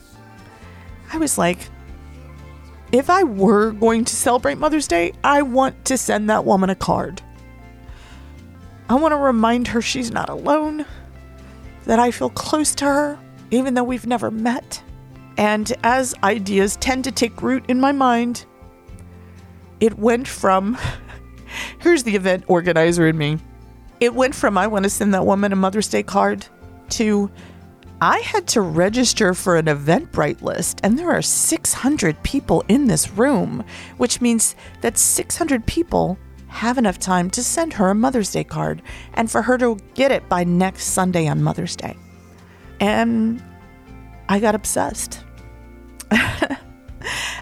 I 1.14 1.18
was 1.18 1.38
like, 1.38 1.60
if 2.92 3.10
I 3.10 3.24
were 3.24 3.72
going 3.72 4.06
to 4.06 4.16
celebrate 4.16 4.58
Mother's 4.58 4.88
Day, 4.88 5.14
I 5.24 5.42
want 5.42 5.86
to 5.86 5.98
send 5.98 6.30
that 6.30 6.46
woman 6.46 6.70
a 6.70 6.76
card. 6.76 7.22
I 8.90 8.96
want 8.96 9.14
to 9.14 9.18
remind 9.18 9.70
her 9.70 9.82
she's 9.82 10.12
not 10.12 10.30
alone, 10.30 10.86
that 11.86 12.00
I 12.00 12.12
feel 12.12 12.30
close 12.30 12.76
to 12.76 12.86
her, 12.86 13.20
even 13.50 13.74
though 13.74 13.84
we've 13.84 14.06
never 14.06 14.30
met. 14.30 14.84
And 15.38 15.72
as 15.84 16.14
ideas 16.24 16.76
tend 16.78 17.06
to 17.06 17.12
take 17.12 17.42
root 17.42 17.64
in 17.70 17.80
my 17.80 17.92
mind, 17.92 18.46
it 19.80 19.98
went 19.98 20.28
from 20.28 20.78
here's 21.80 22.04
the 22.04 22.16
event 22.16 22.44
organizer 22.48 23.08
in 23.08 23.18
me. 23.18 23.38
It 24.00 24.14
went 24.14 24.36
from 24.36 24.58
I 24.58 24.68
want 24.68 24.84
to 24.84 24.90
send 24.90 25.14
that 25.14 25.26
woman 25.26 25.54
a 25.54 25.56
Mother's 25.56 25.88
Day 25.88 26.04
card 26.04 26.46
to 26.92 27.32
I 28.04 28.18
had 28.20 28.48
to 28.48 28.62
register 28.62 29.36
for 29.36 29.58
an 29.58 29.68
Eventbrite 29.68 30.42
list, 30.42 30.80
and 30.82 30.98
there 30.98 31.12
are 31.12 31.22
600 31.22 32.24
people 32.24 32.64
in 32.68 32.88
this 32.88 33.12
room, 33.12 33.64
which 33.98 34.22
means 34.22 34.56
that 34.82 34.98
600 34.98 35.68
people 35.68 36.18
have 36.48 36.80
enough 36.80 36.98
time 36.98 37.30
to 37.30 37.44
send 37.44 37.74
her 37.74 37.90
a 37.90 37.96
Mother's 37.96 38.32
Day 38.32 38.44
card 38.44 38.82
and 39.14 39.30
for 39.30 39.44
her 39.44 39.56
to 39.60 39.78
get 39.94 40.12
it 40.12 40.28
by 40.28 40.44
next 40.44 40.86
Sunday 40.86 41.28
on 41.28 41.44
Mother's 41.44 41.76
Day. 41.76 41.96
And 42.80 43.42
I 44.28 44.40
got 44.40 44.56
obsessed. 44.56 45.24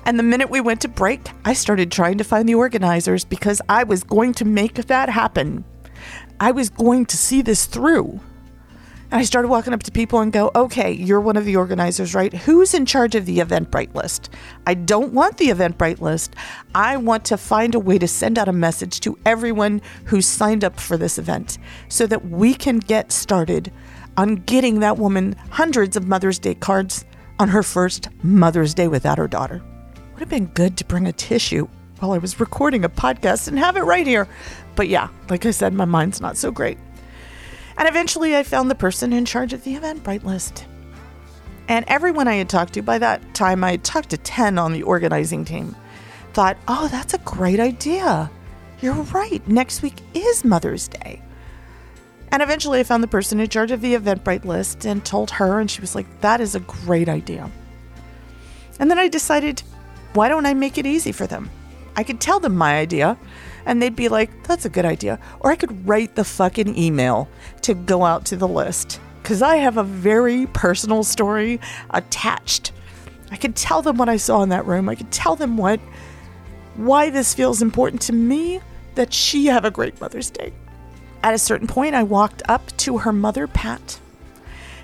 and 0.06 0.20
the 0.20 0.24
minute 0.24 0.50
we 0.50 0.60
went 0.60 0.82
to 0.82 0.90
break, 0.90 1.22
I 1.46 1.54
started 1.54 1.90
trying 1.90 2.18
to 2.18 2.26
find 2.26 2.50
the 2.50 2.56
organizers 2.56 3.24
because 3.24 3.62
I 3.70 3.86
was 3.86 4.04
going 4.04 4.34
to 4.36 4.46
make 4.46 4.74
that 4.74 5.08
happen. 5.08 5.64
I 6.40 6.52
was 6.52 6.70
going 6.70 7.06
to 7.08 7.16
see 7.16 7.42
this 7.42 7.66
through. 7.66 8.20
And 9.12 9.20
I 9.20 9.24
started 9.24 9.48
walking 9.48 9.74
up 9.74 9.82
to 9.84 9.92
people 9.92 10.20
and 10.20 10.32
go, 10.32 10.52
okay, 10.54 10.92
you're 10.92 11.20
one 11.20 11.36
of 11.36 11.46
the 11.46 11.56
organizers, 11.56 12.14
right? 12.14 12.32
Who's 12.32 12.76
in 12.76 12.86
charge 12.86 13.16
of 13.16 13.26
the 13.26 13.40
Eventbrite 13.40 13.96
list? 13.96 14.30
I 14.68 14.76
don't 14.76 15.14
want 15.14 15.38
the 15.38 15.48
Eventbrite 15.48 16.00
list. 16.00 16.36
I 16.76 16.96
want 16.98 17.26
to 17.26 17.38
find 17.38 17.74
a 17.74 17.80
way 17.80 17.98
to 17.98 18.08
send 18.08 18.38
out 18.38 18.48
a 18.48 18.54
message 18.54 19.00
to 19.02 19.18
everyone 19.26 19.82
who's 20.06 20.28
signed 20.28 20.64
up 20.64 20.80
for 20.80 20.96
this 20.96 21.18
event 21.18 21.58
so 21.88 22.06
that 22.06 22.30
we 22.30 22.54
can 22.54 22.78
get 22.78 23.12
started 23.12 23.72
on 24.16 24.36
getting 24.36 24.80
that 24.82 25.00
woman 25.00 25.36
hundreds 25.50 25.98
of 25.98 26.08
Mother's 26.08 26.38
Day 26.38 26.54
cards 26.54 27.04
on 27.40 27.48
her 27.48 27.64
first 27.64 28.10
Mother's 28.22 28.76
Day 28.76 28.88
without 28.88 29.18
her 29.18 29.28
daughter. 29.28 29.64
Would 30.12 30.20
have 30.20 30.30
been 30.30 30.48
good 30.48 30.78
to 30.78 30.86
bring 30.86 31.08
a 31.08 31.14
tissue 31.14 31.68
while 32.00 32.12
I 32.12 32.20
was 32.20 32.40
recording 32.40 32.86
a 32.86 32.90
podcast 32.90 33.48
and 33.48 33.58
have 33.58 33.76
it 33.76 33.82
right 33.82 34.06
here. 34.06 34.28
But 34.76 34.88
yeah, 34.88 35.08
like 35.30 35.48
I 35.48 35.52
said, 35.52 35.74
my 35.74 35.86
mind's 35.86 36.22
not 36.22 36.38
so 36.38 36.52
great. 36.52 36.78
And 37.80 37.88
eventually 37.88 38.36
I 38.36 38.44
found 38.44 38.70
the 38.70 38.76
person 38.76 39.14
in 39.14 39.24
charge 39.24 39.54
of 39.54 39.64
the 39.64 39.76
Eventbrite 39.76 40.26
list. 40.26 40.66
And 41.70 41.86
everyone 41.88 42.28
I 42.28 42.36
had 42.36 42.50
talked 42.50 42.74
to, 42.74 42.82
by 42.82 42.98
that 42.98 43.34
time 43.34 43.64
I 43.64 43.72
had 43.72 43.86
talked 43.86 44.10
to 44.10 44.18
10 44.18 44.60
on 44.60 44.74
the 44.74 44.84
organizing 44.84 45.46
team, 45.46 45.78
thought, 46.34 46.58
oh, 46.68 46.90
that's 46.90 47.14
a 47.14 47.20
great 47.20 47.60
idea. 47.62 48.30
You're 48.82 48.96
right. 48.96 49.48
Next 49.48 49.82
week 49.82 49.96
is 50.14 50.44
Mother's 50.44 50.90
Day. 50.90 51.22
And 52.34 52.44
eventually 52.44 52.82
I 52.82 52.84
found 52.84 53.02
the 53.02 53.08
person 53.08 53.40
in 53.40 53.50
charge 53.50 53.72
of 53.72 53.80
the 53.80 53.96
Eventbrite 53.96 54.44
list 54.44 54.86
and 54.86 55.06
told 55.06 55.32
her, 55.32 55.62
and 55.62 55.72
she 55.72 55.80
was 55.80 55.96
like, 55.96 56.20
that 56.20 56.42
is 56.42 56.56
a 56.56 56.60
great 56.60 57.08
idea. 57.08 57.50
And 58.78 58.92
then 58.92 59.00
I 59.00 59.08
decided, 59.08 59.64
why 60.14 60.28
don't 60.28 60.46
I 60.46 60.54
make 60.54 60.78
it 60.78 60.86
easy 60.86 61.14
for 61.14 61.28
them? 61.28 61.50
I 61.96 62.04
could 62.04 62.20
tell 62.20 62.42
them 62.42 62.58
my 62.58 62.78
idea 62.78 63.18
and 63.66 63.82
they'd 63.82 63.96
be 63.96 64.10
like, 64.10 64.44
that's 64.44 64.66
a 64.66 64.70
good 64.70 64.86
idea. 64.86 65.20
Or 65.40 65.52
I 65.52 65.56
could 65.56 65.88
write 65.88 66.16
the 66.16 66.24
fucking 66.24 66.78
email 66.78 67.28
to 67.62 67.74
go 67.74 68.04
out 68.04 68.26
to 68.26 68.36
the 68.36 68.48
list 68.48 69.00
because 69.22 69.42
I 69.42 69.58
have 69.58 69.78
a 69.78 69.84
very 69.84 70.48
personal 70.48 71.04
story 71.04 71.60
attached. 71.92 72.72
I 73.32 73.38
could 73.38 73.56
tell 73.56 73.82
them 73.82 73.98
what 73.98 74.10
I 74.10 74.18
saw 74.18 74.42
in 74.42 74.50
that 74.50 74.66
room. 74.66 74.90
I 74.90 74.96
could 74.96 75.12
tell 75.12 75.36
them 75.36 75.58
what, 75.58 75.80
why 76.76 77.10
this 77.10 77.34
feels 77.34 77.62
important 77.62 78.02
to 78.04 78.14
me 78.14 78.62
that 78.96 79.14
she 79.14 79.46
have 79.48 79.66
a 79.66 79.72
great 79.72 80.00
Mother's 80.02 80.30
Day. 80.30 80.52
At 81.22 81.34
a 81.34 81.38
certain 81.38 81.68
point, 81.68 81.96
I 81.96 82.04
walked 82.04 82.42
up 82.48 82.76
to 82.78 83.00
her 83.00 83.14
mother, 83.14 83.46
Pat, 83.46 84.00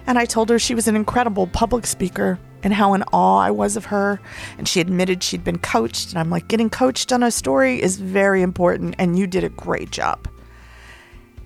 and 0.06 0.20
I 0.20 0.26
told 0.26 0.50
her 0.50 0.60
she 0.60 0.76
was 0.76 0.88
an 0.88 0.96
incredible 0.96 1.48
public 1.48 1.88
speaker 1.88 2.38
and 2.66 2.74
how 2.74 2.96
in 2.96 3.04
awe 3.14 3.40
I 3.40 3.52
was 3.52 3.78
of 3.78 3.86
her. 3.86 4.20
And 4.58 4.68
she 4.68 4.82
admitted 4.82 5.24
she'd 5.24 5.44
been 5.44 5.60
coached. 5.60 6.10
And 6.10 6.20
I'm 6.20 6.32
like, 6.32 6.48
getting 6.48 6.70
coached 6.70 7.14
on 7.14 7.22
a 7.22 7.30
story 7.32 7.82
is 7.82 7.98
very 7.98 8.42
important, 8.42 8.96
and 8.98 9.18
you 9.18 9.28
did 9.28 9.44
a 9.44 9.50
great 9.50 9.92
job. 9.92 10.28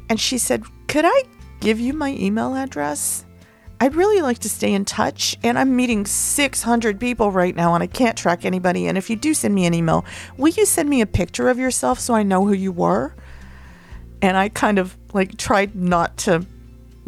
And 0.07 0.19
she 0.19 0.37
said, 0.39 0.63
Could 0.87 1.05
I 1.05 1.23
give 1.59 1.79
you 1.79 1.93
my 1.93 2.11
email 2.13 2.55
address? 2.55 3.25
I'd 3.81 3.95
really 3.95 4.21
like 4.21 4.39
to 4.39 4.49
stay 4.49 4.73
in 4.73 4.85
touch, 4.85 5.37
and 5.43 5.59
I'm 5.59 5.75
meeting 5.75 6.05
600 6.05 6.99
people 6.99 7.31
right 7.31 7.55
now, 7.55 7.75
and 7.75 7.83
I 7.83 7.87
can't 7.87 8.17
track 8.17 8.45
anybody. 8.45 8.87
And 8.87 8.97
if 8.97 9.09
you 9.09 9.15
do 9.15 9.33
send 9.33 9.53
me 9.53 9.65
an 9.65 9.73
email, 9.73 10.05
will 10.37 10.53
you 10.53 10.65
send 10.65 10.89
me 10.89 11.01
a 11.01 11.05
picture 11.05 11.49
of 11.49 11.59
yourself 11.59 11.99
so 11.99 12.13
I 12.13 12.23
know 12.23 12.45
who 12.45 12.53
you 12.53 12.71
were? 12.71 13.13
And 14.21 14.35
I 14.35 14.49
kind 14.49 14.79
of 14.79 14.97
like 15.13 15.37
tried 15.37 15.75
not 15.75 16.17
to 16.19 16.45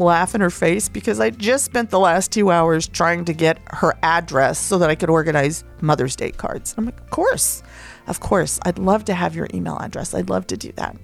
laugh 0.02 0.36
in 0.36 0.42
her 0.42 0.50
face 0.50 0.90
because 0.90 1.20
I 1.20 1.30
just 1.30 1.66
spent 1.66 1.90
the 1.90 2.00
last 2.00 2.32
two 2.32 2.52
hours 2.52 2.88
trying 2.88 3.26
to 3.26 3.34
get 3.34 3.60
her 3.72 3.98
address 4.04 4.60
so 4.60 4.78
that 4.78 4.90
I 4.90 4.96
could 4.96 5.10
organize 5.10 5.64
Mother's 5.82 6.16
Day 6.16 6.32
cards. 6.32 6.76
I'm 6.78 6.86
like, 6.86 7.00
of 7.00 7.10
course, 7.10 7.64
of 8.08 8.20
course, 8.20 8.60
I'd 8.64 8.80
love 8.80 9.06
to 9.06 9.14
have 9.14 9.36
your 9.36 9.48
email 9.54 9.78
address. 9.80 10.14
I'd 10.14 10.30
love 10.30 10.48
to 10.48 10.58
do 10.58 10.72
that. 10.74 10.98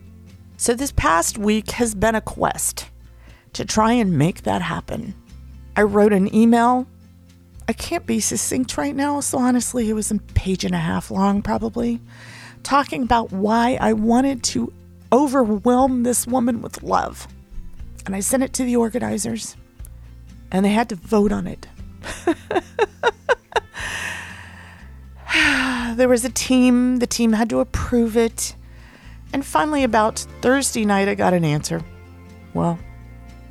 So 0.57 0.73
this 0.73 0.91
past 0.91 1.37
week 1.37 1.71
has 1.71 1.93
been 1.93 2.15
a 2.15 2.21
quest 2.21 2.89
to 3.53 3.65
try 3.65 3.93
and 3.93 4.17
make 4.17 4.43
that 4.43 4.61
happen. 4.61 5.13
I 5.75 5.83
wrote 5.83 6.13
an 6.13 6.33
email. 6.33 6.87
I 7.69 7.73
can't 7.73 8.05
be 8.05 8.19
succinct 8.19 8.77
right 8.77 8.95
now, 8.95 9.19
so 9.19 9.37
honestly, 9.37 9.89
it 9.89 9.93
was 9.93 10.09
a 10.09 10.17
page 10.17 10.63
and 10.63 10.73
a 10.73 10.79
half 10.79 11.11
long, 11.11 11.41
probably, 11.41 12.01
talking 12.63 13.03
about 13.03 13.31
why 13.31 13.77
I 13.79 13.93
wanted 13.93 14.43
to 14.43 14.73
overwhelm 15.11 16.03
this 16.03 16.25
woman 16.25 16.61
with 16.61 16.81
love 16.81 17.27
and 18.07 18.15
I 18.15 18.21
sent 18.21 18.41
it 18.41 18.53
to 18.53 18.63
the 18.63 18.77
organizers, 18.77 19.57
and 20.49 20.63
they 20.65 20.69
had 20.69 20.87
to 20.89 20.95
vote 20.95 21.33
on 21.33 21.45
it. 21.45 21.67
there 25.97 26.07
was 26.07 26.23
a 26.23 26.29
team, 26.29 26.99
the 26.99 27.05
team 27.05 27.33
had 27.33 27.49
to 27.49 27.59
approve 27.59 28.15
it. 28.15 28.55
And 29.33 29.45
finally, 29.45 29.83
about 29.83 30.19
Thursday 30.41 30.85
night, 30.85 31.09
I 31.09 31.15
got 31.15 31.33
an 31.33 31.43
answer. 31.43 31.81
Well, 32.53 32.79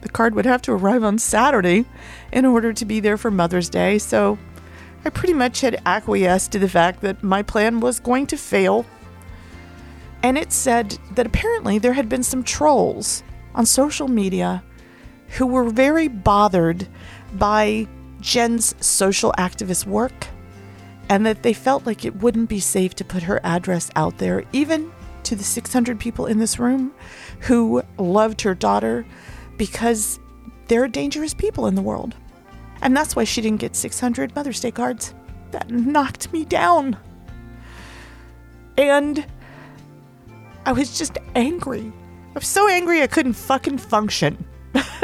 the 0.01 0.09
card 0.09 0.35
would 0.35 0.47
have 0.47 0.63
to 0.63 0.73
arrive 0.73 1.05
on 1.05 1.19
Saturday 1.19 1.85
in 2.33 2.47
order 2.47 2.73
to 2.73 2.85
be 2.87 2.99
there 2.99 3.19
for 3.19 3.31
Mother's 3.31 3.69
Day, 3.69 3.99
so 3.99 4.39
I 5.05 5.11
pretty 5.11 5.35
much 5.35 5.61
had 5.61 5.83
acquiesced 5.85 6.51
to 6.53 6.59
the 6.59 6.69
fact 6.69 7.03
that 7.03 7.23
my 7.23 7.43
plan 7.43 7.81
was 7.81 8.01
going 8.01 8.27
to 8.29 8.39
fail. 8.39 8.87
And 10.23 10.39
it 10.39 10.51
said 10.51 10.97
that 11.13 11.27
apparently 11.27 11.79
there 11.79 11.93
had 11.93 12.09
been 12.09 12.23
some 12.23 12.43
trolls 12.43 13.23
on 13.57 13.67
social 13.67 14.07
media 14.07 14.63
who 15.31 15.47
were 15.47 15.69
very 15.69 16.07
bothered 16.07 16.87
by 17.35 17.89
Jen's 18.21 18.75
social 18.85 19.35
activist 19.37 19.87
work 19.87 20.29
and 21.09 21.27
that 21.27 21.43
they 21.43 21.53
felt 21.53 21.87
like 21.87 22.05
it 22.05 22.17
wouldn't 22.17 22.49
be 22.49 22.61
safe 22.61 22.95
to 22.97 23.05
put 23.05 23.25
her 23.25 23.41
address 23.43 23.91
out 23.97 24.19
there, 24.19 24.45
even 24.53 24.93
to 25.25 25.35
the 25.35 25.45
600 25.45 25.99
people 25.99 26.27
in 26.27 26.39
this 26.39 26.59
room 26.59 26.93
who 27.41 27.83
loved 27.99 28.43
her 28.43 28.55
daughter, 28.55 29.07
because 29.57 30.19
there 30.69 30.83
are 30.83 30.89
dangerous 30.89 31.35
people 31.35 31.67
in 31.67 31.75
the 31.75 31.83
world. 31.83 32.15
And 32.83 32.97
that's 32.97 33.17
why 33.17 33.25
she 33.25 33.41
didn't 33.41 33.61
get 33.61 33.75
600 33.75 34.35
Mother's 34.35 34.61
Day 34.61 34.71
cards. 34.71 35.15
That 35.53 35.71
knocked 35.71 36.33
me 36.33 36.45
down. 36.45 36.97
And 38.77 39.25
I 40.65 40.73
was 40.73 40.99
just 40.99 41.19
angry. 41.35 41.93
I 42.37 42.39
was 42.39 42.49
so 42.49 42.69
angry 42.69 43.01
I 43.01 43.07
couldn't 43.07 43.33
fucking 43.33 43.79
function. 43.79 44.45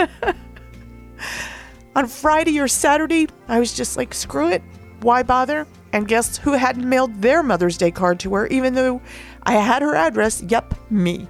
On 1.97 2.07
Friday 2.07 2.61
or 2.61 2.69
Saturday, 2.69 3.27
I 3.49 3.59
was 3.59 3.73
just 3.73 3.97
like, 3.97 4.13
screw 4.13 4.51
it. 4.51 4.63
Why 5.01 5.23
bother? 5.23 5.67
And 5.95 6.07
guess 6.07 6.37
who 6.37 6.53
hadn't 6.53 6.87
mailed 6.87 7.23
their 7.23 7.43
Mother's 7.43 7.79
Day 7.79 7.91
card 7.91 8.21
to 8.21 8.35
her, 8.35 8.49
even 8.49 8.75
though 8.75 9.01
I 9.45 9.55
had 9.55 9.81
her 9.81 9.95
address? 9.95 10.43
Yep, 10.43 10.75
me. 10.91 11.27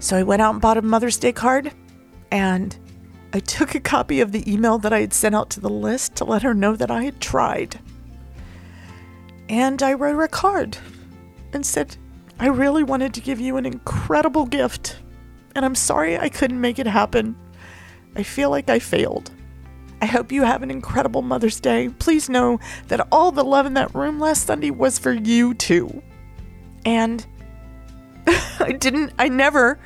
So 0.00 0.16
I 0.16 0.24
went 0.24 0.42
out 0.42 0.54
and 0.54 0.60
bought 0.60 0.78
a 0.78 0.82
Mother's 0.82 1.16
Day 1.16 1.30
card, 1.30 1.72
and 2.32 2.76
I 3.32 3.38
took 3.38 3.76
a 3.76 3.80
copy 3.80 4.20
of 4.20 4.32
the 4.32 4.52
email 4.52 4.78
that 4.78 4.92
I 4.92 4.98
had 4.98 5.14
sent 5.14 5.36
out 5.36 5.50
to 5.50 5.60
the 5.60 5.70
list 5.70 6.16
to 6.16 6.24
let 6.24 6.42
her 6.42 6.54
know 6.54 6.74
that 6.74 6.90
I 6.90 7.04
had 7.04 7.20
tried. 7.20 7.78
And 9.48 9.80
I 9.80 9.92
wrote 9.92 10.16
her 10.16 10.24
a 10.24 10.28
card 10.28 10.76
and 11.52 11.64
said, 11.64 11.96
I 12.40 12.48
really 12.48 12.82
wanted 12.82 13.14
to 13.14 13.20
give 13.20 13.38
you 13.38 13.58
an 13.58 13.64
incredible 13.64 14.46
gift, 14.46 14.96
and 15.56 15.64
I'm 15.64 15.74
sorry 15.74 16.18
I 16.18 16.28
couldn't 16.28 16.60
make 16.60 16.78
it 16.78 16.86
happen. 16.86 17.34
I 18.14 18.22
feel 18.22 18.50
like 18.50 18.68
I 18.68 18.78
failed. 18.78 19.30
I 20.02 20.06
hope 20.06 20.30
you 20.30 20.42
have 20.42 20.62
an 20.62 20.70
incredible 20.70 21.22
Mother's 21.22 21.58
Day. 21.58 21.88
Please 21.88 22.28
know 22.28 22.60
that 22.88 23.08
all 23.10 23.32
the 23.32 23.42
love 23.42 23.64
in 23.64 23.74
that 23.74 23.94
room 23.94 24.20
last 24.20 24.46
Sunday 24.46 24.70
was 24.70 24.98
for 24.98 25.12
you 25.12 25.54
too. 25.54 26.02
And 26.84 27.26
I 28.60 28.72
didn't, 28.78 29.14
I 29.18 29.28
never 29.28 29.78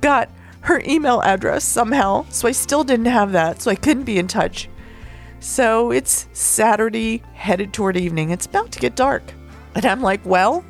got 0.00 0.30
her 0.62 0.82
email 0.86 1.20
address 1.20 1.64
somehow, 1.64 2.24
so 2.30 2.48
I 2.48 2.52
still 2.52 2.82
didn't 2.82 3.06
have 3.06 3.32
that, 3.32 3.60
so 3.60 3.70
I 3.70 3.74
couldn't 3.74 4.04
be 4.04 4.18
in 4.18 4.26
touch. 4.26 4.70
So 5.38 5.90
it's 5.90 6.28
Saturday, 6.32 7.22
headed 7.34 7.74
toward 7.74 7.98
evening. 7.98 8.30
It's 8.30 8.46
about 8.46 8.72
to 8.72 8.78
get 8.78 8.96
dark. 8.96 9.22
And 9.74 9.84
I'm 9.84 10.00
like, 10.00 10.24
well, 10.24 10.64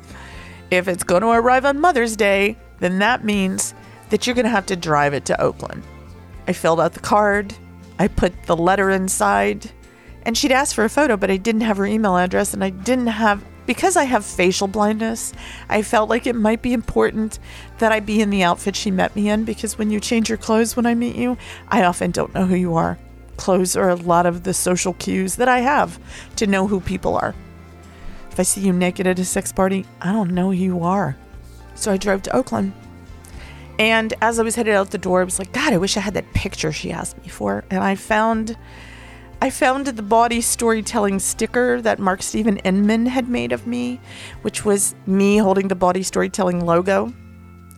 if 0.69 0.89
it's 0.89 1.03
going 1.03 1.21
to 1.21 1.29
arrive 1.29 1.65
on 1.65 1.79
Mother's 1.79 2.17
Day, 2.17 2.57
then 2.79 2.99
that 2.99 3.23
means 3.23 3.73
that 4.11 4.27
you're 4.27 4.35
going 4.35 4.45
to 4.45 4.51
have 4.51 4.67
to 4.67 4.75
drive 4.75 5.13
it 5.13 5.25
to 5.25 5.41
Oakland. 5.41 5.83
I 6.47 6.53
filled 6.53 6.79
out 6.79 6.93
the 6.93 6.99
card. 6.99 7.55
I 7.97 8.07
put 8.07 8.43
the 8.43 8.57
letter 8.57 8.89
inside, 8.89 9.71
and 10.23 10.37
she'd 10.37 10.51
asked 10.51 10.75
for 10.75 10.83
a 10.83 10.89
photo, 10.89 11.17
but 11.17 11.31
I 11.31 11.37
didn't 11.37 11.61
have 11.61 11.77
her 11.77 11.85
email 11.85 12.17
address, 12.17 12.53
and 12.53 12.63
I 12.63 12.69
didn't 12.69 13.07
have 13.07 13.43
because 13.65 13.95
I 13.95 14.03
have 14.03 14.25
facial 14.25 14.67
blindness. 14.67 15.33
I 15.69 15.81
felt 15.81 16.09
like 16.09 16.27
it 16.27 16.35
might 16.35 16.61
be 16.61 16.73
important 16.73 17.39
that 17.77 17.91
I 17.91 17.99
be 17.99 18.19
in 18.19 18.29
the 18.29 18.43
outfit 18.43 18.75
she 18.75 18.91
met 18.91 19.15
me 19.15 19.29
in 19.29 19.45
because 19.45 19.77
when 19.77 19.91
you 19.91 19.99
change 19.99 20.29
your 20.29 20.37
clothes 20.37 20.75
when 20.75 20.85
I 20.85 20.95
meet 20.95 21.15
you, 21.15 21.37
I 21.69 21.83
often 21.83 22.11
don't 22.11 22.33
know 22.33 22.45
who 22.45 22.55
you 22.55 22.75
are. 22.75 22.97
Clothes 23.37 23.75
are 23.75 23.89
a 23.89 23.95
lot 23.95 24.25
of 24.25 24.43
the 24.43 24.53
social 24.53 24.93
cues 24.93 25.35
that 25.35 25.47
I 25.47 25.59
have 25.59 25.99
to 26.37 26.47
know 26.47 26.67
who 26.67 26.81
people 26.81 27.15
are. 27.15 27.35
If 28.31 28.39
I 28.39 28.43
see 28.43 28.61
you 28.61 28.73
naked 28.73 29.07
at 29.07 29.19
a 29.19 29.25
sex 29.25 29.51
party, 29.51 29.85
I 30.01 30.11
don't 30.11 30.31
know 30.31 30.47
who 30.47 30.53
you 30.53 30.83
are. 30.83 31.15
So 31.75 31.91
I 31.91 31.97
drove 31.97 32.23
to 32.23 32.35
Oakland 32.35 32.73
and 33.81 34.13
as 34.21 34.37
I 34.37 34.43
was 34.43 34.53
headed 34.53 34.75
out 34.75 34.91
the 34.91 34.99
door, 34.99 35.21
I 35.21 35.23
was 35.23 35.39
like, 35.39 35.53
God, 35.53 35.73
I 35.73 35.77
wish 35.77 35.97
I 35.97 36.01
had 36.01 36.13
that 36.13 36.31
picture 36.35 36.71
she 36.71 36.91
asked 36.91 37.17
me 37.17 37.29
for. 37.29 37.63
And 37.71 37.83
I 37.83 37.95
found 37.95 38.55
I 39.41 39.49
found 39.49 39.87
the 39.87 40.03
bawdy 40.03 40.39
storytelling 40.39 41.17
sticker 41.17 41.81
that 41.81 41.97
Mark 41.97 42.21
Steven 42.21 42.57
Inman 42.57 43.07
had 43.07 43.27
made 43.27 43.51
of 43.51 43.65
me, 43.65 43.99
which 44.43 44.63
was 44.63 44.93
me 45.07 45.37
holding 45.37 45.67
the 45.67 45.73
bawdy 45.73 46.03
storytelling 46.03 46.63
logo. 46.63 47.11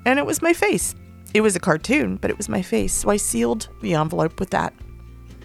And 0.06 0.20
it 0.20 0.26
was 0.26 0.42
my 0.42 0.52
face. 0.52 0.94
It 1.34 1.40
was 1.40 1.56
a 1.56 1.62
cartoon, 1.62 2.18
but 2.18 2.30
it 2.30 2.36
was 2.36 2.50
my 2.50 2.62
face. 2.62 2.92
So 2.92 3.10
I 3.10 3.16
sealed 3.16 3.70
the 3.82 3.94
envelope 3.94 4.42
with 4.42 4.50
that. 4.50 4.74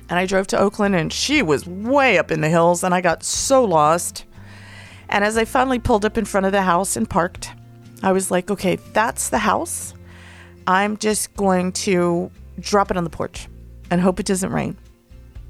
And 0.09 0.19
I 0.19 0.27
drove 0.27 0.49
to 0.49 0.59
Oakland, 0.59 0.97
and 0.97 1.12
she 1.12 1.41
was 1.41 1.69
way 1.69 2.19
up 2.19 2.33
in 2.33 2.41
the 2.41 2.49
hills, 2.49 2.83
and 2.83 2.93
I 2.93 3.00
got 3.00 3.23
so 3.23 3.64
lost. 3.64 4.25
And 5.09 5.23
as 5.23 5.38
I 5.38 5.44
finally 5.44 5.79
pulled 5.79 6.05
up 6.05 6.18
in 6.18 6.25
front 6.25 6.47
of 6.47 6.53
the 6.53 6.62
house 6.62 6.97
and 6.97 7.09
parked, 7.09 7.53
I 8.03 8.11
was 8.11 8.33
like, 8.33 8.51
okay, 8.51 8.75
that's 8.92 9.29
the 9.29 9.38
house. 9.38 9.94
I'm 10.68 10.98
just 10.98 11.35
going 11.35 11.72
to 11.72 12.31
drop 12.61 12.90
it 12.90 12.98
on 12.98 13.04
the 13.04 13.11
porch 13.11 13.48
and 13.90 14.02
hope 14.02 14.20
it 14.20 14.26
doesn't 14.26 14.52
rain. 14.52 14.76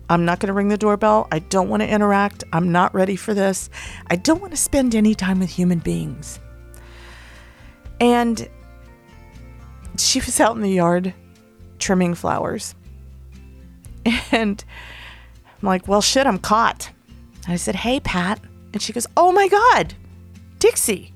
I'm 0.09 0.24
not 0.24 0.38
going 0.38 0.46
to 0.46 0.52
ring 0.52 0.68
the 0.68 0.78
doorbell. 0.78 1.26
I 1.33 1.40
don't 1.40 1.68
want 1.68 1.83
to 1.83 1.88
interact. 1.88 2.44
I'm 2.52 2.70
not 2.70 2.94
ready 2.94 3.16
for 3.16 3.35
this. 3.35 3.68
I 4.07 4.14
don't 4.14 4.40
want 4.40 4.52
to 4.52 4.57
spend 4.57 4.94
any 4.94 5.16
time 5.16 5.40
with 5.40 5.50
human 5.50 5.81
beings. 5.81 6.38
And 8.00 8.48
she 9.98 10.20
was 10.20 10.38
out 10.38 10.54
in 10.54 10.62
the 10.62 10.70
yard 10.70 11.12
trimming 11.81 12.14
flowers. 12.14 12.76
And 14.31 14.64
I'm 15.61 15.66
like, 15.66 15.88
well, 15.88 16.00
shit, 16.00 16.28
I'm 16.28 16.38
caught. 16.38 16.90
And 17.44 17.52
I 17.54 17.57
said, 17.57 17.74
hey, 17.74 17.98
Pat. 17.98 18.40
And 18.72 18.81
she 18.81 18.92
goes, 18.92 19.09
oh 19.16 19.33
my 19.33 19.48
God, 19.48 19.94
Dixie. 20.61 21.12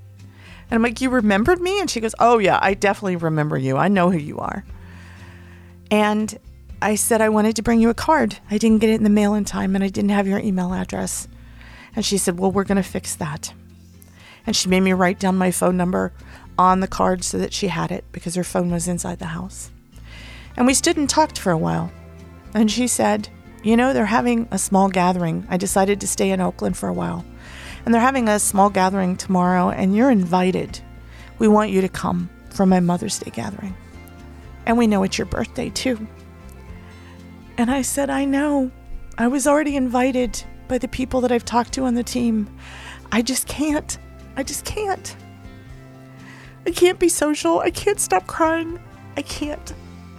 And 0.73 0.79
I'm 0.79 0.83
like, 0.83 1.03
You 1.03 1.11
remembered 1.11 1.61
me? 1.61 1.81
And 1.81 1.91
she 1.91 2.01
goes, 2.01 2.15
Oh, 2.19 2.39
yeah, 2.39 2.59
I 2.63 2.73
definitely 2.73 3.17
remember 3.17 3.59
you. 3.59 3.77
I 3.77 3.89
know 3.89 4.11
who 4.11 4.17
you 4.17 4.39
are. 4.39 4.65
And 5.91 6.39
I 6.81 6.95
said, 6.95 7.21
I 7.21 7.29
wanted 7.29 7.57
to 7.57 7.63
bring 7.63 7.79
you 7.79 7.91
a 7.91 7.95
card. 7.95 8.39
I 8.51 8.57
didn't 8.57 8.79
get 8.79 8.89
it 8.89 8.95
in 8.95 9.03
the 9.05 9.11
mail 9.11 9.35
in 9.35 9.45
time 9.45 9.75
and 9.75 9.85
I 9.85 9.89
didn't 9.89 10.13
have 10.13 10.27
your 10.27 10.39
email 10.39 10.73
address. 10.73 11.29
And 11.95 12.07
she 12.07 12.17
said, 12.17 12.39
Well, 12.39 12.51
we're 12.51 12.65
going 12.65 12.77
to 12.77 12.83
fix 12.83 13.15
that. 13.17 13.53
And 14.47 14.57
she 14.57 14.71
made 14.71 14.81
me 14.81 14.95
write 14.95 15.21
down 15.21 15.37
my 15.37 15.51
phone 15.51 15.77
number 15.77 16.15
on 16.57 16.81
the 16.81 16.89
card 16.89 17.23
so 17.23 17.37
that 17.37 17.53
she 17.53 17.69
had 17.69 17.93
it 17.93 18.07
because 18.11 18.35
her 18.35 18.43
phone 18.43 18.71
was 18.71 18.89
inside 18.89 19.19
the 19.19 19.27
house. 19.27 19.71
And 20.57 20.67
we 20.67 20.73
stood 20.73 20.97
and 20.97 21.07
talked 21.07 21.39
for 21.39 21.53
a 21.53 21.59
while. 21.59 21.93
And 22.55 22.71
she 22.71 22.87
said, 22.87 23.29
You 23.63 23.77
know, 23.77 23.93
they're 23.93 24.07
having 24.07 24.49
a 24.51 24.59
small 24.59 24.89
gathering. 24.89 25.47
I 25.51 25.59
decided 25.59 26.01
to 26.01 26.09
stay 26.09 26.31
in 26.31 26.41
Oakland 26.41 26.79
for 26.79 26.89
a 26.89 26.95
while 26.95 27.27
and 27.85 27.93
they're 27.93 28.01
having 28.01 28.29
a 28.29 28.39
small 28.39 28.71
gathering 28.71 29.17
tomorrow, 29.17 29.71
and 29.71 29.97
you're 29.97 30.11
invited. 30.11 30.81
We 31.39 31.49
want 31.49 31.71
you 31.71 31.81
to 31.81 31.89
come 31.89 32.31
for 32.51 32.67
my 32.67 32.81
Mother's 32.81 33.19
Day 33.19 33.31
gathering. 33.31 33.77
And 34.67 34.79
we 34.79 34.87
know 34.87 35.03
it's 35.03 35.19
your 35.19 35.27
birthday, 35.27 35.71
too. 35.71 36.07
And 37.59 37.71
I 37.71 37.83
said, 37.83 38.11
I 38.11 38.25
know. 38.25 38.71
I 39.19 39.29
was 39.29 39.47
already 39.47 39.77
invited 39.77 40.43
by 40.69 40.79
the 40.79 40.89
people 40.89 41.21
that 41.23 41.33
I've 41.33 41.45
talked 41.45 41.73
to 41.75 41.85
on 41.85 41.95
the 41.95 42.03
team. 42.03 42.49
I 43.11 43.23
just 43.23 43.47
can't. 43.47 43.99
I 44.37 44.43
just 44.43 44.65
can't. 44.65 45.17
I 46.67 46.71
can't 46.71 46.99
be 46.99 47.09
social. 47.09 47.59
I 47.59 47.71
can't 47.71 48.01
stop 48.01 48.27
crying. 48.27 48.81
I 49.17 49.23
can't. 49.23 49.75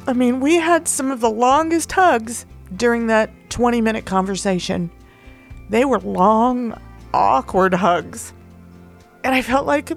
I 0.05 0.13
mean, 0.13 0.41
we 0.41 0.55
had 0.55 0.87
some 0.87 1.09
of 1.09 1.21
the 1.21 1.29
longest 1.29 1.91
hugs 1.93 2.45
during 2.75 3.07
that 3.07 3.31
20 3.49 3.81
minute 3.81 4.05
conversation. 4.05 4.91
They 5.69 5.85
were 5.85 5.99
long 5.99 6.77
awkward 7.13 7.73
hugs. 7.73 8.33
And 9.23 9.33
I 9.33 9.41
felt 9.41 9.65
like 9.65 9.91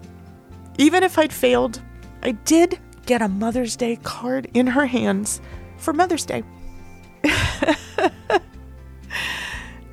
even 0.79 1.03
if 1.03 1.19
I'd 1.19 1.33
failed, 1.33 1.81
I 2.23 2.33
did 2.33 2.79
get 3.07 3.23
a 3.23 3.29
Mother's 3.29 3.77
Day 3.77 3.97
card 3.97 4.49
in 4.55 4.67
her 4.67 4.87
hands 4.87 5.41
for 5.79 5.93
Mother's 5.93 6.27
Day. 6.27 6.43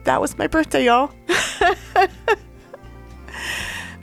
that 0.03 0.19
was 0.19 0.37
my 0.37 0.47
birthday, 0.47 0.85
y'all. 0.85 1.11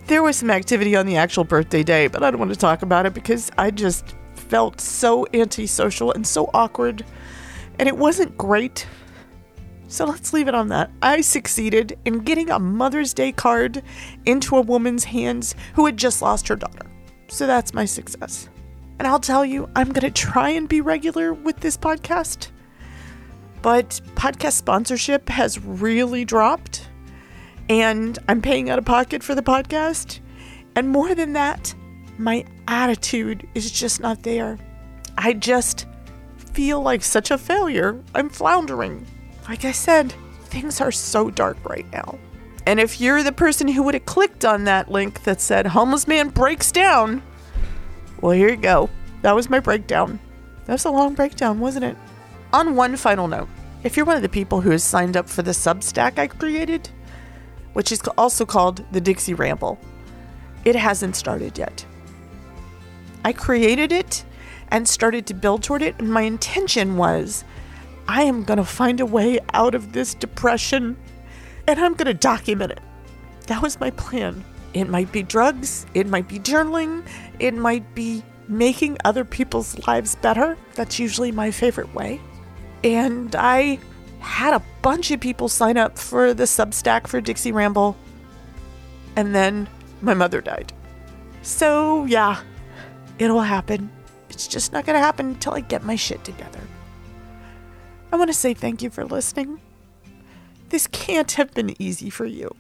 there 0.07 0.23
was 0.23 0.37
some 0.37 0.51
activity 0.51 0.97
on 0.97 1.07
the 1.07 1.17
actual 1.17 1.45
birthday 1.45 1.83
day, 1.83 2.07
but 2.07 2.23
I 2.23 2.31
don't 2.31 2.39
want 2.41 2.53
to 2.53 2.59
talk 2.59 2.83
about 2.83 3.07
it 3.07 3.15
because 3.15 3.51
I 3.59 3.71
just 3.71 4.15
felt 4.35 4.81
so 4.81 5.27
antisocial 5.33 6.13
and 6.13 6.27
so 6.27 6.51
awkward. 6.53 7.05
And 7.79 7.89
it 7.89 7.97
wasn't 7.97 8.37
great. 8.37 8.87
So 9.91 10.05
let's 10.05 10.33
leave 10.33 10.47
it 10.47 10.55
on 10.55 10.69
that. 10.69 10.89
I 11.03 11.21
succeeded 11.21 11.99
in 12.05 12.21
getting 12.21 12.49
a 12.49 12.61
Mother's 12.61 13.13
Day 13.13 13.33
card 13.33 13.83
into 14.25 14.57
a 14.57 14.61
woman's 14.61 15.03
hands 15.03 15.57
who 15.75 15.85
had 15.85 15.97
just 15.97 16.23
lost 16.23 16.47
her 16.47 16.55
daughter. 16.55 16.87
So 17.27 17.45
that's 17.49 17.75
my 17.75 17.85
success. 17.87 18.49
And 19.01 19.09
I'll 19.09 19.19
tell 19.19 19.45
you, 19.45 19.69
I'm 19.75 19.89
going 19.89 20.03
to 20.03 20.11
try 20.13 20.51
and 20.51 20.69
be 20.69 20.81
regular 20.81 21.35
with 21.35 21.59
this 21.59 21.77
podcast. 21.77 22.51
But 23.63 24.01
podcast 24.15 24.53
sponsorship 24.53 25.29
has 25.29 25.59
really 25.59 26.25
dropped. 26.25 26.89
And 27.69 28.17
I'm 28.29 28.41
paying 28.41 28.71
out 28.71 28.79
of 28.79 28.85
pocket 28.85 29.25
for 29.25 29.35
the 29.35 29.43
podcast. 29.43 30.21
And 30.77 30.89
more 30.89 31.17
than 31.17 31.33
that, 31.33 31.75
my 32.17 32.45
attitude 32.69 33.45
is 33.57 33.73
just 33.73 33.99
not 33.99 34.23
there. 34.23 34.57
I 35.19 35.33
just 35.33 35.87
feel 36.37 36.81
like 36.81 37.03
such 37.03 37.33
a 37.33 37.39
failure. 37.39 38.01
I'm 38.15 38.31
floundering. 38.31 39.05
Like 39.49 39.65
I 39.65 39.73
said, 39.73 40.15
things 40.45 40.81
are 40.81 40.93
so 40.93 41.31
dark 41.31 41.57
right 41.69 41.91
now. 41.93 42.19
And 42.67 42.79
if 42.79 43.01
you're 43.01 43.23
the 43.23 43.33
person 43.33 43.69
who 43.69 43.83
would 43.83 43.95
have 43.95 44.07
clicked 44.07 44.45
on 44.45 44.65
that 44.65 44.91
link 44.91 45.23
that 45.25 45.41
said 45.41 45.67
homeless 45.67 46.07
man 46.07 46.29
breaks 46.29 46.71
down, 46.71 47.23
well, 48.21 48.33
here 48.33 48.51
you 48.51 48.57
go. 48.57 48.91
That 49.23 49.35
was 49.35 49.51
my 49.51 49.61
breakdown. 49.61 50.21
That 50.67 50.75
was 50.75 50.85
a 50.85 50.91
long 50.91 51.15
breakdown, 51.15 51.59
wasn't 51.59 51.87
it? 51.87 51.97
On 52.53 52.77
one 52.77 52.97
final 52.97 53.29
note, 53.29 53.49
if 53.83 53.97
you're 53.97 54.07
one 54.07 54.17
of 54.17 54.23
the 54.23 54.29
people 54.29 54.61
who 54.61 54.71
has 54.71 54.85
signed 54.85 55.17
up 55.17 55.29
for 55.29 55.43
the 55.43 55.53
Substack 55.53 56.19
I 56.19 56.27
created, 56.27 56.91
which 57.73 57.93
is 57.93 58.01
also 58.19 58.45
called 58.45 58.85
the 58.93 59.01
Dixie 59.01 59.35
Ramble, 59.35 59.79
it 60.65 60.77
hasn't 60.77 61.17
started 61.17 61.57
yet. 61.57 61.85
I 63.25 63.33
created 63.33 63.93
it 63.93 64.25
and 64.69 64.87
started 64.87 65.27
to 65.27 65.35
build 65.35 65.63
toward 65.63 65.83
it, 65.83 65.97
and 65.99 66.13
my 66.13 66.23
intention 66.23 66.97
was 66.97 67.45
I 68.11 68.25
am 68.25 68.43
going 68.43 68.57
to 68.57 68.65
find 68.65 68.99
a 68.99 69.07
way 69.07 69.39
out 69.55 69.77
of 69.77 69.93
this 69.93 70.15
depression 70.15 70.97
and 71.69 71.79
I'm 71.79 71.95
going 71.95 72.09
to 72.09 72.15
document 72.15 72.73
it. 72.73 72.81
That 73.47 73.63
was 73.63 73.79
my 73.79 73.91
plan. 73.91 74.45
It 74.75 74.89
might 74.89 75.13
be 75.13 75.23
drugs, 75.23 75.87
it 75.95 76.09
might 76.09 76.27
be 76.27 76.41
journaling, 76.41 77.07
it 77.39 77.55
might 77.55 77.95
be 77.95 78.25
making 78.49 78.97
other 79.05 79.25
people's 79.25 79.87
lives 79.87 80.17
better. 80.17 80.59
That's 80.75 80.99
usually 80.99 81.31
my 81.31 81.53
favorite 81.53 81.95
way. 81.95 82.21
And 82.83 83.37
I 83.37 83.79
had 84.19 84.55
a 84.55 84.63
bunch 84.83 85.13
of 85.13 85.21
people 85.21 85.49
sign 85.49 85.77
up 85.77 85.97
for 85.97 86.35
the 86.35 86.45
Substack 86.45 87.07
for 87.07 87.21
Dixie 87.21 87.53
Ramble. 87.53 87.97
And 89.15 89.33
then 89.33 89.69
my 90.01 90.15
mother 90.15 90.41
died. 90.41 90.73
So, 91.43 92.07
yeah, 92.07 92.43
it'll 93.21 93.41
happen. 93.41 93.89
It's 94.31 94.49
just 94.49 94.73
not 94.73 94.85
going 94.85 94.95
to 94.95 95.01
happen 95.01 95.27
until 95.27 95.55
I 95.55 95.61
get 95.61 95.85
my 95.85 95.95
shit 95.95 96.25
together. 96.25 96.60
I 98.13 98.17
want 98.17 98.29
to 98.29 98.35
say 98.35 98.55
thank 98.55 98.83
you 98.83 98.91
for 98.91 99.05
listening. 99.05 99.61
This 100.71 100.87
can't 100.87 101.33
have 101.33 101.55
been 101.55 101.81
easy 101.81 102.11
for 102.11 102.27
you. 102.27 102.55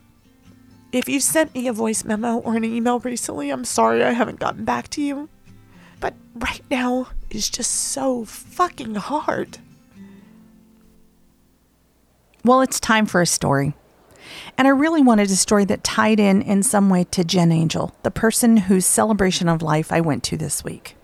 If 0.92 1.08
you 1.08 1.20
sent 1.20 1.54
me 1.54 1.68
a 1.68 1.72
voice 1.72 2.04
memo 2.04 2.38
or 2.38 2.56
an 2.56 2.64
email 2.64 2.98
recently, 2.98 3.50
I'm 3.50 3.64
sorry 3.64 4.02
I 4.02 4.12
haven't 4.12 4.40
gotten 4.40 4.64
back 4.64 4.88
to 4.90 5.02
you. 5.02 5.28
But 6.00 6.14
right 6.34 6.62
now 6.70 7.08
is 7.30 7.48
just 7.48 7.70
so 7.70 8.24
fucking 8.24 8.96
hard. 8.96 9.58
Well, 12.44 12.62
it's 12.62 12.80
time 12.80 13.06
for 13.06 13.20
a 13.20 13.26
story. 13.26 13.74
And 14.56 14.66
I 14.66 14.70
really 14.70 15.02
wanted 15.02 15.30
a 15.30 15.36
story 15.36 15.64
that 15.66 15.84
tied 15.84 16.18
in 16.18 16.42
in 16.42 16.62
some 16.62 16.90
way 16.90 17.04
to 17.04 17.24
Jen 17.24 17.52
Angel, 17.52 17.94
the 18.02 18.10
person 18.10 18.56
whose 18.56 18.86
celebration 18.86 19.48
of 19.48 19.62
life 19.62 19.92
I 19.92 20.00
went 20.00 20.24
to 20.24 20.36
this 20.36 20.64
week. 20.64 20.96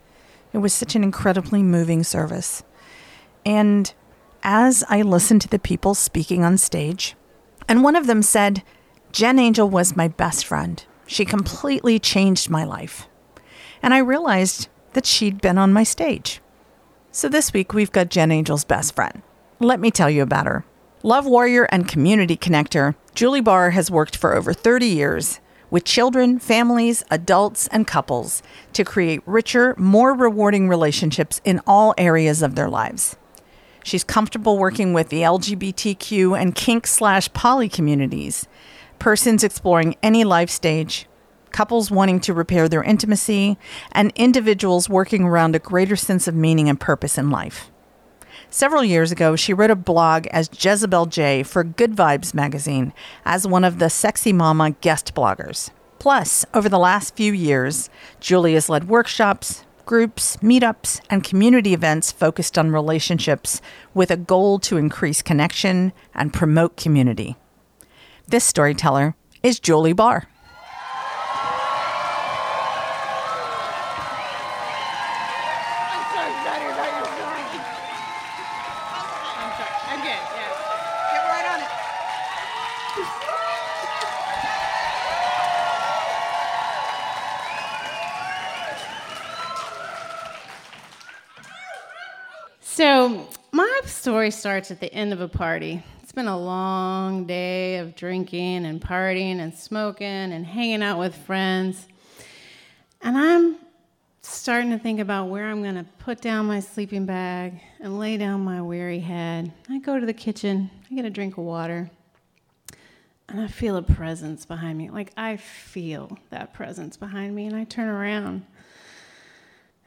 It 0.52 0.58
was 0.58 0.72
such 0.72 0.94
an 0.94 1.04
incredibly 1.04 1.62
moving 1.62 2.02
service. 2.02 2.62
And 3.44 3.92
as 4.46 4.84
I 4.88 5.02
listened 5.02 5.42
to 5.42 5.48
the 5.48 5.58
people 5.58 5.94
speaking 5.94 6.44
on 6.44 6.56
stage, 6.56 7.16
and 7.68 7.82
one 7.82 7.96
of 7.96 8.06
them 8.06 8.22
said, 8.22 8.62
Jen 9.10 9.40
Angel 9.40 9.68
was 9.68 9.96
my 9.96 10.06
best 10.06 10.46
friend. 10.46 10.82
She 11.04 11.24
completely 11.24 11.98
changed 11.98 12.48
my 12.48 12.62
life. 12.62 13.08
And 13.82 13.92
I 13.92 13.98
realized 13.98 14.68
that 14.92 15.04
she'd 15.04 15.40
been 15.40 15.58
on 15.58 15.72
my 15.72 15.82
stage. 15.82 16.40
So 17.10 17.28
this 17.28 17.52
week, 17.52 17.74
we've 17.74 17.90
got 17.90 18.08
Jen 18.08 18.30
Angel's 18.30 18.64
best 18.64 18.94
friend. 18.94 19.20
Let 19.58 19.80
me 19.80 19.90
tell 19.90 20.08
you 20.08 20.22
about 20.22 20.46
her. 20.46 20.64
Love 21.02 21.26
warrior 21.26 21.64
and 21.72 21.88
community 21.88 22.36
connector, 22.36 22.94
Julie 23.16 23.40
Barr 23.40 23.70
has 23.70 23.90
worked 23.90 24.16
for 24.16 24.36
over 24.36 24.52
30 24.52 24.86
years 24.86 25.40
with 25.70 25.82
children, 25.82 26.38
families, 26.38 27.02
adults, 27.10 27.66
and 27.68 27.84
couples 27.84 28.44
to 28.74 28.84
create 28.84 29.22
richer, 29.26 29.74
more 29.76 30.14
rewarding 30.14 30.68
relationships 30.68 31.40
in 31.44 31.60
all 31.66 31.94
areas 31.98 32.42
of 32.42 32.54
their 32.54 32.68
lives. 32.68 33.16
She's 33.86 34.02
comfortable 34.02 34.58
working 34.58 34.94
with 34.94 35.10
the 35.10 35.22
LGBTQ 35.22 36.36
and 36.36 36.56
kink 36.56 36.88
slash 36.88 37.32
poly 37.32 37.68
communities, 37.68 38.48
persons 38.98 39.44
exploring 39.44 39.94
any 40.02 40.24
life 40.24 40.50
stage, 40.50 41.06
couples 41.52 41.88
wanting 41.88 42.18
to 42.22 42.34
repair 42.34 42.68
their 42.68 42.82
intimacy, 42.82 43.56
and 43.92 44.12
individuals 44.16 44.88
working 44.88 45.22
around 45.22 45.54
a 45.54 45.60
greater 45.60 45.94
sense 45.94 46.26
of 46.26 46.34
meaning 46.34 46.68
and 46.68 46.80
purpose 46.80 47.16
in 47.16 47.30
life. 47.30 47.70
Several 48.50 48.82
years 48.82 49.12
ago, 49.12 49.36
she 49.36 49.54
wrote 49.54 49.70
a 49.70 49.76
blog 49.76 50.26
as 50.32 50.48
Jezebelle 50.48 51.08
Jay 51.08 51.44
for 51.44 51.62
Good 51.62 51.94
Vibes 51.94 52.34
magazine 52.34 52.92
as 53.24 53.46
one 53.46 53.62
of 53.62 53.78
the 53.78 53.88
Sexy 53.88 54.32
Mama 54.32 54.72
guest 54.72 55.14
bloggers. 55.14 55.70
Plus, 56.00 56.44
over 56.52 56.68
the 56.68 56.76
last 56.76 57.14
few 57.14 57.32
years, 57.32 57.88
Julie 58.18 58.54
has 58.54 58.68
led 58.68 58.88
workshops, 58.88 59.62
groups, 59.86 60.36
meetups, 60.38 61.00
and 61.08 61.24
community 61.24 61.72
events 61.72 62.12
focused 62.12 62.58
on 62.58 62.72
relationships 62.72 63.62
with 63.94 64.10
a 64.10 64.16
goal 64.16 64.58
to 64.58 64.76
increase 64.76 65.22
connection 65.22 65.92
and 66.14 66.34
promote 66.34 66.76
community. 66.76 67.36
This 68.26 68.44
storyteller 68.44 69.14
is 69.42 69.60
Julie 69.60 69.92
Barr. 69.92 70.28
So, 92.76 93.26
my 93.52 93.80
story 94.30 94.40
starts 94.40 94.70
at 94.72 94.80
the 94.80 94.92
end 94.92 95.12
of 95.12 95.20
a 95.20 95.28
party. 95.28 95.80
It's 96.02 96.10
been 96.10 96.26
a 96.26 96.36
long 96.36 97.26
day 97.26 97.76
of 97.76 97.94
drinking 97.94 98.66
and 98.66 98.80
partying 98.80 99.38
and 99.38 99.54
smoking 99.54 100.06
and 100.06 100.44
hanging 100.44 100.82
out 100.82 100.98
with 100.98 101.14
friends. 101.14 101.86
And 103.02 103.16
I'm 103.16 103.56
starting 104.22 104.70
to 104.70 104.78
think 104.78 104.98
about 104.98 105.28
where 105.28 105.44
I'm 105.44 105.62
going 105.62 105.76
to 105.76 105.86
put 106.00 106.20
down 106.20 106.46
my 106.46 106.58
sleeping 106.58 107.06
bag 107.06 107.60
and 107.78 108.00
lay 108.00 108.16
down 108.16 108.40
my 108.40 108.60
weary 108.62 108.98
head. 108.98 109.52
I 109.70 109.78
go 109.78 110.00
to 110.00 110.06
the 110.06 110.12
kitchen, 110.12 110.70
I 110.90 110.94
get 110.96 111.04
a 111.04 111.10
drink 111.10 111.36
of 111.36 111.44
water, 111.44 111.88
and 113.28 113.40
I 113.40 113.46
feel 113.46 113.76
a 113.76 113.82
presence 113.82 114.44
behind 114.44 114.76
me. 114.76 114.90
Like 114.90 115.12
I 115.16 115.36
feel 115.36 116.18
that 116.30 116.52
presence 116.52 116.96
behind 116.96 117.32
me, 117.32 117.46
and 117.46 117.54
I 117.54 117.62
turn 117.62 117.88
around. 117.88 118.44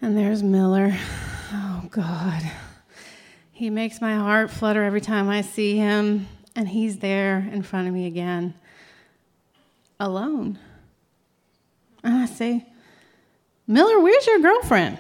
And 0.02 0.18
there's 0.18 0.44
Miller. 0.44 0.96
Oh, 1.52 1.88
God. 1.90 2.44
He 3.60 3.70
makes 3.70 4.00
my 4.00 4.16
heart 4.16 4.52
flutter 4.52 4.86
every 4.86 5.02
time 5.02 5.28
I 5.28 5.42
see 5.42 5.76
him, 5.76 6.30
and 6.56 6.70
he's 6.70 7.00
there 7.00 7.40
in 7.52 7.62
front 7.62 7.90
of 7.90 7.94
me 7.94 8.06
again, 8.06 8.54
alone. 10.00 10.58
And 12.02 12.16
I 12.16 12.26
say, 12.26 12.66
Miller, 13.68 14.00
where's 14.00 14.26
your 14.26 14.40
girlfriend? 14.40 14.98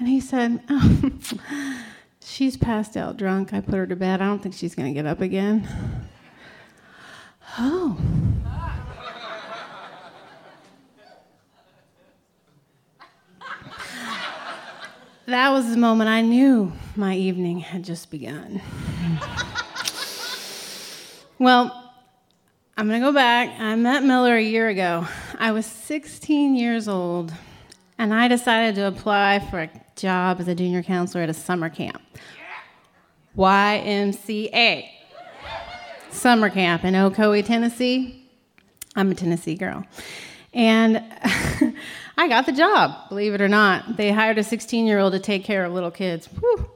And 0.00 0.08
he 0.08 0.18
said, 0.18 0.64
oh, 0.68 1.12
She's 2.24 2.56
passed 2.56 2.96
out 2.96 3.16
drunk. 3.16 3.54
I 3.54 3.60
put 3.60 3.76
her 3.76 3.86
to 3.86 3.94
bed. 3.94 4.20
I 4.20 4.26
don't 4.26 4.42
think 4.42 4.56
she's 4.56 4.74
going 4.74 4.92
to 4.92 4.92
get 4.92 5.06
up 5.06 5.20
again. 5.20 5.68
Oh. 7.56 7.96
That 15.26 15.50
was 15.50 15.70
the 15.70 15.76
moment 15.76 16.08
I 16.08 16.20
knew 16.20 16.72
my 16.94 17.14
evening 17.14 17.58
had 17.60 17.84
just 17.84 18.10
begun. 18.10 18.60
well, 21.38 21.92
I'm 22.76 22.88
going 22.88 23.00
to 23.00 23.06
go 23.06 23.12
back. 23.12 23.58
I 23.58 23.74
met 23.74 24.04
Miller 24.04 24.36
a 24.36 24.42
year 24.42 24.68
ago. 24.68 25.06
I 25.38 25.52
was 25.52 25.66
16 25.66 26.54
years 26.54 26.86
old, 26.88 27.32
and 27.98 28.14
I 28.14 28.28
decided 28.28 28.76
to 28.76 28.86
apply 28.86 29.40
for 29.50 29.62
a 29.62 29.70
job 29.96 30.40
as 30.40 30.48
a 30.48 30.54
junior 30.54 30.82
counselor 30.82 31.24
at 31.24 31.30
a 31.30 31.34
summer 31.34 31.70
camp. 31.70 32.00
YMCA. 33.36 34.88
Summer 36.10 36.50
camp 36.50 36.84
in 36.84 36.94
Ocoee, 36.94 37.44
Tennessee. 37.44 38.28
I'm 38.94 39.10
a 39.10 39.14
Tennessee 39.14 39.56
girl. 39.56 39.84
And 40.54 41.02
I 42.16 42.28
got 42.28 42.46
the 42.46 42.52
job, 42.52 43.08
believe 43.08 43.34
it 43.34 43.40
or 43.40 43.48
not. 43.48 43.96
They 43.96 44.10
hired 44.10 44.38
a 44.38 44.44
16 44.44 44.86
year 44.86 44.98
old 44.98 45.12
to 45.12 45.18
take 45.18 45.44
care 45.44 45.64
of 45.64 45.72
little 45.72 45.90
kids. 45.90 46.26
Whew. 46.26 46.70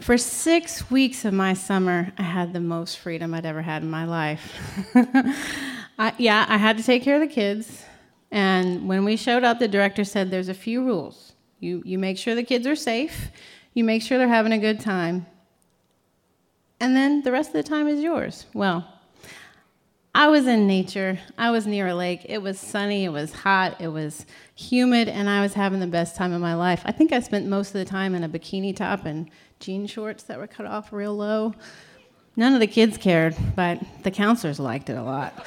For 0.00 0.18
six 0.18 0.90
weeks 0.90 1.24
of 1.24 1.32
my 1.32 1.54
summer, 1.54 2.12
I 2.18 2.22
had 2.22 2.52
the 2.52 2.60
most 2.60 2.98
freedom 2.98 3.34
I'd 3.34 3.46
ever 3.46 3.62
had 3.62 3.82
in 3.82 3.90
my 3.90 4.04
life. 4.04 4.52
I, 5.98 6.12
yeah, 6.18 6.44
I 6.48 6.56
had 6.56 6.76
to 6.78 6.82
take 6.82 7.04
care 7.04 7.14
of 7.14 7.20
the 7.20 7.32
kids. 7.32 7.84
And 8.32 8.88
when 8.88 9.04
we 9.04 9.16
showed 9.16 9.44
up, 9.44 9.60
the 9.60 9.68
director 9.68 10.02
said 10.02 10.30
there's 10.30 10.48
a 10.48 10.54
few 10.54 10.84
rules. 10.84 11.34
You, 11.60 11.82
you 11.84 11.98
make 11.98 12.18
sure 12.18 12.34
the 12.34 12.42
kids 12.42 12.66
are 12.66 12.74
safe, 12.74 13.30
you 13.74 13.84
make 13.84 14.02
sure 14.02 14.18
they're 14.18 14.26
having 14.26 14.52
a 14.52 14.58
good 14.58 14.80
time, 14.80 15.26
and 16.80 16.96
then 16.96 17.22
the 17.22 17.30
rest 17.30 17.50
of 17.50 17.52
the 17.52 17.62
time 17.62 17.86
is 17.86 18.00
yours. 18.00 18.46
Well, 18.52 18.84
I 20.14 20.28
was 20.28 20.46
in 20.46 20.66
nature. 20.66 21.18
I 21.38 21.50
was 21.50 21.66
near 21.66 21.88
a 21.88 21.94
lake. 21.94 22.26
It 22.28 22.42
was 22.42 22.60
sunny, 22.60 23.04
it 23.04 23.08
was 23.08 23.32
hot, 23.32 23.80
it 23.80 23.88
was 23.88 24.26
humid, 24.54 25.08
and 25.08 25.28
I 25.28 25.40
was 25.40 25.54
having 25.54 25.80
the 25.80 25.86
best 25.86 26.16
time 26.16 26.32
of 26.32 26.40
my 26.40 26.54
life. 26.54 26.82
I 26.84 26.92
think 26.92 27.12
I 27.12 27.20
spent 27.20 27.46
most 27.46 27.68
of 27.68 27.74
the 27.74 27.86
time 27.86 28.14
in 28.14 28.22
a 28.22 28.28
bikini 28.28 28.76
top 28.76 29.06
and 29.06 29.30
jean 29.58 29.86
shorts 29.86 30.24
that 30.24 30.38
were 30.38 30.46
cut 30.46 30.66
off 30.66 30.92
real 30.92 31.16
low. 31.16 31.54
None 32.36 32.52
of 32.52 32.60
the 32.60 32.66
kids 32.66 32.98
cared, 32.98 33.34
but 33.56 33.80
the 34.02 34.10
counselors 34.10 34.60
liked 34.60 34.90
it 34.90 34.96
a 34.96 35.02
lot. 35.02 35.46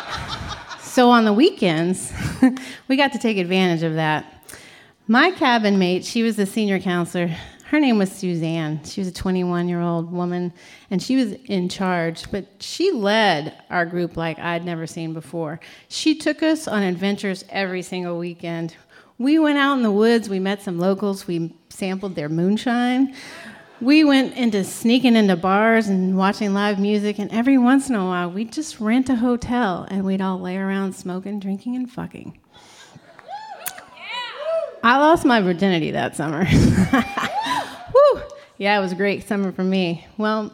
so 0.82 1.08
on 1.08 1.24
the 1.24 1.32
weekends, 1.32 2.12
we 2.88 2.96
got 2.96 3.12
to 3.12 3.18
take 3.18 3.38
advantage 3.38 3.82
of 3.82 3.94
that. 3.94 4.52
My 5.06 5.30
cabin 5.30 5.78
mate, 5.78 6.04
she 6.04 6.22
was 6.22 6.36
the 6.36 6.44
senior 6.44 6.78
counselor 6.78 7.34
her 7.68 7.78
name 7.78 7.98
was 7.98 8.10
Suzanne. 8.10 8.82
She 8.82 9.02
was 9.02 9.08
a 9.08 9.12
21 9.12 9.68
year 9.68 9.82
old 9.82 10.10
woman, 10.10 10.54
and 10.90 11.02
she 11.02 11.16
was 11.16 11.32
in 11.32 11.68
charge, 11.68 12.30
but 12.30 12.46
she 12.60 12.92
led 12.92 13.62
our 13.68 13.84
group 13.84 14.16
like 14.16 14.38
I'd 14.38 14.64
never 14.64 14.86
seen 14.86 15.12
before. 15.12 15.60
She 15.88 16.14
took 16.14 16.42
us 16.42 16.66
on 16.66 16.82
adventures 16.82 17.44
every 17.50 17.82
single 17.82 18.18
weekend. 18.18 18.74
We 19.18 19.38
went 19.38 19.58
out 19.58 19.76
in 19.76 19.82
the 19.82 19.90
woods, 19.90 20.30
we 20.30 20.38
met 20.38 20.62
some 20.62 20.78
locals, 20.78 21.26
we 21.26 21.54
sampled 21.68 22.14
their 22.14 22.30
moonshine. 22.30 23.14
we 23.82 24.02
went 24.02 24.34
into 24.34 24.64
sneaking 24.64 25.14
into 25.14 25.36
bars 25.36 25.88
and 25.88 26.16
watching 26.16 26.54
live 26.54 26.78
music, 26.78 27.18
and 27.18 27.30
every 27.30 27.58
once 27.58 27.90
in 27.90 27.94
a 27.96 28.04
while, 28.06 28.30
we'd 28.30 28.50
just 28.50 28.80
rent 28.80 29.10
a 29.10 29.16
hotel 29.16 29.86
and 29.90 30.04
we'd 30.04 30.22
all 30.22 30.40
lay 30.40 30.56
around 30.56 30.94
smoking, 30.94 31.38
drinking, 31.38 31.76
and 31.76 31.90
fucking. 31.92 32.38
I 34.82 34.96
lost 34.96 35.26
my 35.26 35.42
virginity 35.42 35.90
that 35.90 36.16
summer. 36.16 36.46
Yeah, 38.58 38.76
it 38.76 38.80
was 38.82 38.90
a 38.90 38.96
great 38.96 39.26
summer 39.26 39.52
for 39.52 39.62
me. 39.62 40.06
Well, 40.16 40.52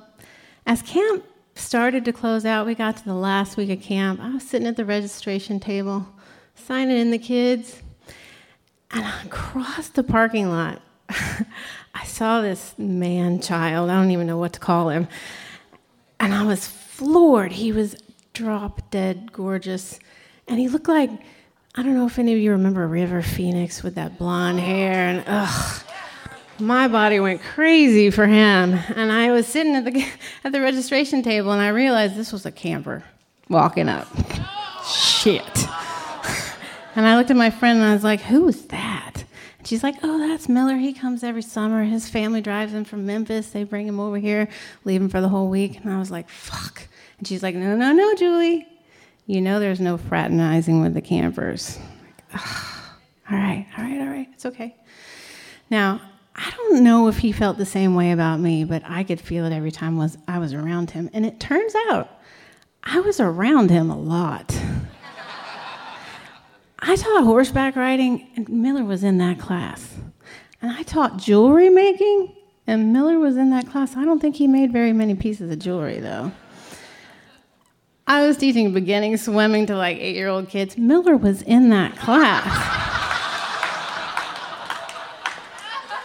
as 0.66 0.82
camp 0.82 1.24
started 1.54 2.04
to 2.04 2.12
close 2.12 2.44
out, 2.44 2.66
we 2.66 2.74
got 2.74 2.98
to 2.98 3.04
the 3.04 3.14
last 3.14 3.56
week 3.56 3.70
of 3.70 3.80
camp. 3.80 4.20
I 4.20 4.34
was 4.34 4.42
sitting 4.42 4.68
at 4.68 4.76
the 4.76 4.84
registration 4.84 5.58
table, 5.58 6.06
signing 6.54 6.98
in 6.98 7.10
the 7.10 7.18
kids, 7.18 7.82
and 8.90 9.06
across 9.24 9.88
the 9.88 10.02
parking 10.02 10.50
lot, 10.50 10.82
I 11.08 12.04
saw 12.04 12.42
this 12.42 12.74
man 12.76 13.40
child. 13.40 13.88
I 13.88 13.94
don't 13.94 14.10
even 14.10 14.26
know 14.26 14.38
what 14.38 14.52
to 14.52 14.60
call 14.60 14.90
him. 14.90 15.08
And 16.20 16.34
I 16.34 16.44
was 16.44 16.68
floored. 16.68 17.52
He 17.52 17.72
was 17.72 17.96
drop 18.34 18.90
dead 18.90 19.32
gorgeous. 19.32 19.98
And 20.46 20.58
he 20.58 20.68
looked 20.68 20.88
like, 20.88 21.10
I 21.74 21.82
don't 21.82 21.94
know 21.94 22.06
if 22.06 22.18
any 22.18 22.34
of 22.34 22.38
you 22.38 22.50
remember 22.50 22.86
River 22.86 23.22
Phoenix 23.22 23.82
with 23.82 23.94
that 23.94 24.18
blonde 24.18 24.60
hair. 24.60 24.92
And 24.92 25.24
ugh, 25.26 25.83
my 26.58 26.88
body 26.88 27.20
went 27.20 27.42
crazy 27.42 28.10
for 28.10 28.26
him. 28.26 28.74
And 28.94 29.12
I 29.12 29.30
was 29.32 29.46
sitting 29.46 29.74
at 29.76 29.84
the, 29.84 30.06
at 30.44 30.52
the 30.52 30.60
registration 30.60 31.22
table 31.22 31.52
and 31.52 31.62
I 31.62 31.68
realized 31.68 32.16
this 32.16 32.32
was 32.32 32.46
a 32.46 32.52
camper 32.52 33.04
walking 33.48 33.88
up. 33.88 34.08
Shit. 34.86 35.66
And 36.96 37.06
I 37.06 37.16
looked 37.16 37.30
at 37.30 37.36
my 37.36 37.50
friend 37.50 37.80
and 37.80 37.88
I 37.88 37.92
was 37.92 38.04
like, 38.04 38.20
who 38.20 38.46
is 38.46 38.66
that? 38.66 39.24
And 39.58 39.66
she's 39.66 39.82
like, 39.82 39.96
oh, 40.02 40.18
that's 40.18 40.48
Miller. 40.48 40.76
He 40.76 40.92
comes 40.92 41.24
every 41.24 41.42
summer. 41.42 41.82
His 41.82 42.08
family 42.08 42.40
drives 42.40 42.72
him 42.72 42.84
from 42.84 43.04
Memphis. 43.04 43.50
They 43.50 43.64
bring 43.64 43.88
him 43.88 43.98
over 43.98 44.18
here, 44.18 44.48
leave 44.84 45.00
him 45.00 45.08
for 45.08 45.20
the 45.20 45.28
whole 45.28 45.48
week. 45.48 45.80
And 45.80 45.92
I 45.92 45.98
was 45.98 46.10
like, 46.10 46.28
fuck. 46.28 46.86
And 47.18 47.26
she's 47.26 47.42
like, 47.42 47.56
no, 47.56 47.74
no, 47.74 47.92
no, 47.92 48.14
Julie. 48.14 48.68
You 49.26 49.40
know 49.40 49.58
there's 49.58 49.80
no 49.80 49.96
fraternizing 49.96 50.82
with 50.82 50.94
the 50.94 51.00
campers. 51.00 51.78
Like, 52.32 52.46
all 53.30 53.38
right, 53.38 53.66
all 53.76 53.84
right, 53.84 54.00
all 54.00 54.06
right. 54.06 54.28
It's 54.32 54.46
okay. 54.46 54.76
Now, 55.70 56.00
I 56.36 56.50
don't 56.50 56.82
know 56.82 57.08
if 57.08 57.18
he 57.18 57.32
felt 57.32 57.58
the 57.58 57.66
same 57.66 57.94
way 57.94 58.10
about 58.10 58.40
me, 58.40 58.64
but 58.64 58.82
I 58.84 59.04
could 59.04 59.20
feel 59.20 59.44
it 59.44 59.52
every 59.52 59.70
time 59.70 59.96
was 59.96 60.18
I 60.26 60.38
was 60.38 60.52
around 60.52 60.90
him. 60.90 61.08
And 61.12 61.24
it 61.24 61.38
turns 61.38 61.74
out 61.88 62.20
I 62.82 63.00
was 63.00 63.20
around 63.20 63.70
him 63.70 63.90
a 63.90 63.96
lot. 63.96 64.58
I 66.86 66.96
taught 66.96 67.24
horseback 67.24 67.76
riding, 67.76 68.28
and 68.36 68.48
Miller 68.48 68.84
was 68.84 69.02
in 69.04 69.16
that 69.18 69.38
class. 69.38 69.94
And 70.60 70.70
I 70.70 70.82
taught 70.82 71.16
jewelry 71.16 71.70
making, 71.70 72.34
and 72.66 72.92
Miller 72.92 73.18
was 73.18 73.36
in 73.36 73.50
that 73.50 73.70
class. 73.70 73.96
I 73.96 74.04
don't 74.04 74.20
think 74.20 74.36
he 74.36 74.46
made 74.46 74.70
very 74.70 74.92
many 74.92 75.14
pieces 75.14 75.50
of 75.50 75.58
jewelry, 75.58 76.00
though. 76.00 76.32
I 78.06 78.26
was 78.26 78.36
teaching 78.36 78.74
beginning 78.74 79.16
swimming 79.16 79.64
to 79.66 79.76
like 79.76 79.96
eight 79.96 80.14
year 80.14 80.28
old 80.28 80.50
kids. 80.50 80.76
Miller 80.76 81.16
was 81.16 81.40
in 81.40 81.70
that 81.70 81.96
class. 81.96 82.83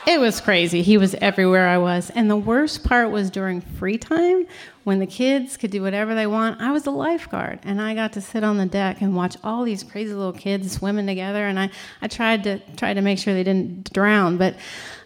It 0.09 0.19
was 0.19 0.41
crazy. 0.41 0.81
He 0.81 0.97
was 0.97 1.13
everywhere 1.21 1.67
I 1.67 1.77
was. 1.77 2.09
And 2.09 2.31
the 2.31 2.35
worst 2.35 2.83
part 2.83 3.11
was 3.11 3.29
during 3.29 3.61
free 3.61 3.99
time 3.99 4.47
when 4.83 4.97
the 4.97 5.05
kids 5.05 5.55
could 5.55 5.69
do 5.69 5.83
whatever 5.83 6.15
they 6.15 6.25
want. 6.25 6.59
I 6.59 6.71
was 6.71 6.87
a 6.87 6.91
lifeguard 6.91 7.59
and 7.61 7.79
I 7.79 7.93
got 7.93 8.13
to 8.13 8.21
sit 8.21 8.43
on 8.43 8.57
the 8.57 8.65
deck 8.65 9.01
and 9.01 9.15
watch 9.15 9.37
all 9.43 9.63
these 9.63 9.83
crazy 9.83 10.11
little 10.11 10.33
kids 10.33 10.71
swimming 10.71 11.05
together. 11.05 11.45
And 11.45 11.59
I, 11.59 11.69
I 12.01 12.07
tried 12.07 12.43
to 12.45 12.57
try 12.75 12.95
to 12.95 13.01
make 13.01 13.19
sure 13.19 13.35
they 13.35 13.43
didn't 13.43 13.93
drown. 13.93 14.39
But 14.39 14.55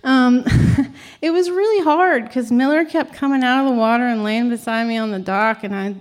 um, 0.05 0.45
it 1.21 1.31
was 1.31 1.49
really 1.49 1.83
hard 1.83 2.23
because 2.23 2.49
Miller 2.49 2.85
kept 2.85 3.13
coming 3.13 3.43
out 3.43 3.65
of 3.65 3.73
the 3.73 3.77
water 3.77 4.05
and 4.07 4.23
laying 4.23 4.47
beside 4.47 4.87
me 4.87 4.95
on 4.95 5.11
the 5.11 5.19
dock. 5.19 5.65
And 5.65 5.75
I 5.75 5.95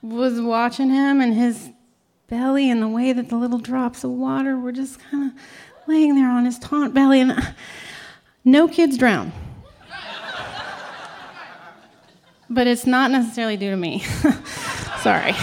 was 0.00 0.40
watching 0.40 0.88
him 0.88 1.20
and 1.20 1.34
his 1.34 1.68
belly 2.28 2.70
and 2.70 2.80
the 2.80 2.88
way 2.88 3.12
that 3.12 3.28
the 3.28 3.36
little 3.36 3.58
drops 3.58 4.04
of 4.04 4.10
water 4.12 4.56
were 4.56 4.72
just 4.72 5.00
kind 5.00 5.32
of 5.32 5.38
laying 5.86 6.14
there 6.14 6.30
on 6.30 6.46
his 6.46 6.58
taunt 6.58 6.94
belly. 6.94 7.20
And 7.20 7.54
no 8.44 8.68
kids 8.68 8.96
drown. 8.96 9.32
but 12.50 12.66
it's 12.66 12.86
not 12.86 13.10
necessarily 13.10 13.56
due 13.56 13.70
to 13.70 13.76
me. 13.76 14.00
Sorry. 15.02 15.34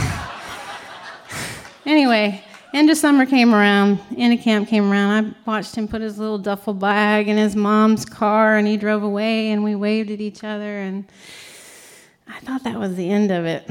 anyway, 1.86 2.44
end 2.74 2.90
of 2.90 2.98
summer 2.98 3.26
came 3.26 3.54
around, 3.54 4.00
end 4.18 4.34
of 4.34 4.44
camp 4.44 4.68
came 4.68 4.92
around. 4.92 5.26
I 5.26 5.50
watched 5.50 5.76
him 5.76 5.88
put 5.88 6.02
his 6.02 6.18
little 6.18 6.38
duffel 6.38 6.74
bag 6.74 7.28
in 7.28 7.38
his 7.38 7.56
mom's 7.56 8.06
car 8.06 8.58
and 8.58 8.68
he 8.68 8.78
drove 8.78 9.04
away 9.04 9.52
and 9.52 9.64
we 9.64 9.76
waved 9.76 10.12
at 10.12 10.20
each 10.20 10.44
other 10.44 10.80
and 10.80 11.06
I 12.28 12.40
thought 12.40 12.64
that 12.64 12.80
was 12.80 12.96
the 12.96 13.10
end 13.10 13.32
of 13.32 13.46
it. 13.46 13.70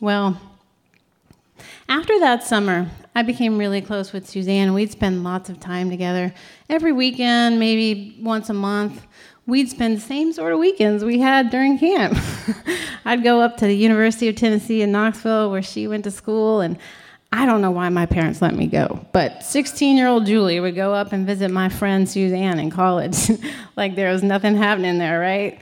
Well, 0.00 0.40
after 1.88 2.18
that 2.20 2.42
summer, 2.42 2.88
I 3.20 3.22
became 3.22 3.58
really 3.58 3.82
close 3.82 4.14
with 4.14 4.26
Suzanne. 4.26 4.72
We'd 4.72 4.92
spend 4.92 5.22
lots 5.22 5.50
of 5.50 5.60
time 5.60 5.90
together. 5.90 6.32
Every 6.70 6.90
weekend, 6.90 7.60
maybe 7.60 8.16
once 8.18 8.48
a 8.48 8.54
month, 8.54 9.06
we'd 9.44 9.68
spend 9.68 9.98
the 9.98 10.00
same 10.00 10.32
sort 10.32 10.54
of 10.54 10.58
weekends 10.58 11.04
we 11.04 11.18
had 11.18 11.50
during 11.50 11.78
camp. 11.78 12.16
I'd 13.04 13.22
go 13.22 13.42
up 13.42 13.58
to 13.58 13.66
the 13.66 13.76
University 13.76 14.28
of 14.28 14.36
Tennessee 14.36 14.80
in 14.80 14.90
Knoxville 14.90 15.50
where 15.50 15.60
she 15.60 15.86
went 15.86 16.04
to 16.04 16.10
school 16.10 16.62
and 16.62 16.78
I 17.30 17.44
don't 17.44 17.60
know 17.60 17.70
why 17.70 17.90
my 17.90 18.06
parents 18.06 18.40
let 18.40 18.54
me 18.54 18.66
go, 18.66 19.06
but 19.12 19.42
16 19.42 19.98
year 19.98 20.06
old 20.06 20.24
Julie 20.24 20.58
would 20.58 20.74
go 20.74 20.94
up 20.94 21.12
and 21.12 21.26
visit 21.26 21.50
my 21.50 21.68
friend 21.68 22.08
Suzanne 22.08 22.58
in 22.58 22.70
college. 22.70 23.30
like 23.76 23.96
there 23.96 24.10
was 24.10 24.22
nothing 24.22 24.56
happening 24.56 24.96
there, 24.96 25.20
right? 25.20 25.60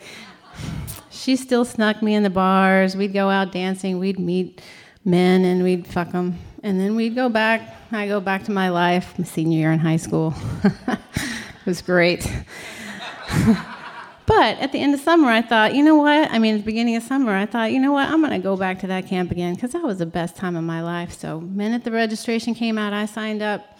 She 1.10 1.34
still 1.34 1.64
snuck 1.64 2.02
me 2.04 2.14
in 2.14 2.22
the 2.22 2.30
bars. 2.30 2.96
We'd 2.96 3.12
go 3.12 3.28
out 3.28 3.50
dancing. 3.50 3.98
We'd 3.98 4.20
meet 4.20 4.62
men 5.04 5.44
and 5.44 5.64
we'd 5.64 5.88
fuck 5.88 6.12
them. 6.12 6.38
And 6.62 6.80
then 6.80 6.96
we'd 6.96 7.14
go 7.14 7.28
back. 7.28 7.76
I 7.92 8.08
go 8.08 8.20
back 8.20 8.44
to 8.44 8.50
my 8.50 8.68
life, 8.68 9.18
my 9.18 9.24
senior 9.24 9.58
year 9.58 9.72
in 9.72 9.78
high 9.78 9.96
school. 9.96 10.34
it 10.64 11.66
was 11.66 11.82
great. 11.82 12.20
but 14.26 14.58
at 14.58 14.72
the 14.72 14.78
end 14.78 14.92
of 14.94 15.00
summer, 15.00 15.28
I 15.28 15.40
thought, 15.40 15.74
you 15.74 15.82
know 15.82 15.96
what? 15.96 16.30
I 16.30 16.38
mean, 16.38 16.56
at 16.56 16.58
the 16.58 16.64
beginning 16.64 16.96
of 16.96 17.02
summer, 17.02 17.34
I 17.34 17.46
thought, 17.46 17.72
you 17.72 17.80
know 17.80 17.92
what? 17.92 18.08
I'm 18.08 18.20
going 18.20 18.32
to 18.32 18.38
go 18.38 18.56
back 18.56 18.80
to 18.80 18.88
that 18.88 19.06
camp 19.06 19.30
again 19.30 19.54
because 19.54 19.72
that 19.72 19.82
was 19.82 19.98
the 19.98 20.06
best 20.06 20.36
time 20.36 20.56
of 20.56 20.64
my 20.64 20.82
life. 20.82 21.12
So, 21.12 21.40
minute 21.40 21.84
the 21.84 21.92
registration 21.92 22.54
came 22.54 22.76
out, 22.76 22.92
I 22.92 23.06
signed 23.06 23.42
up. 23.42 23.78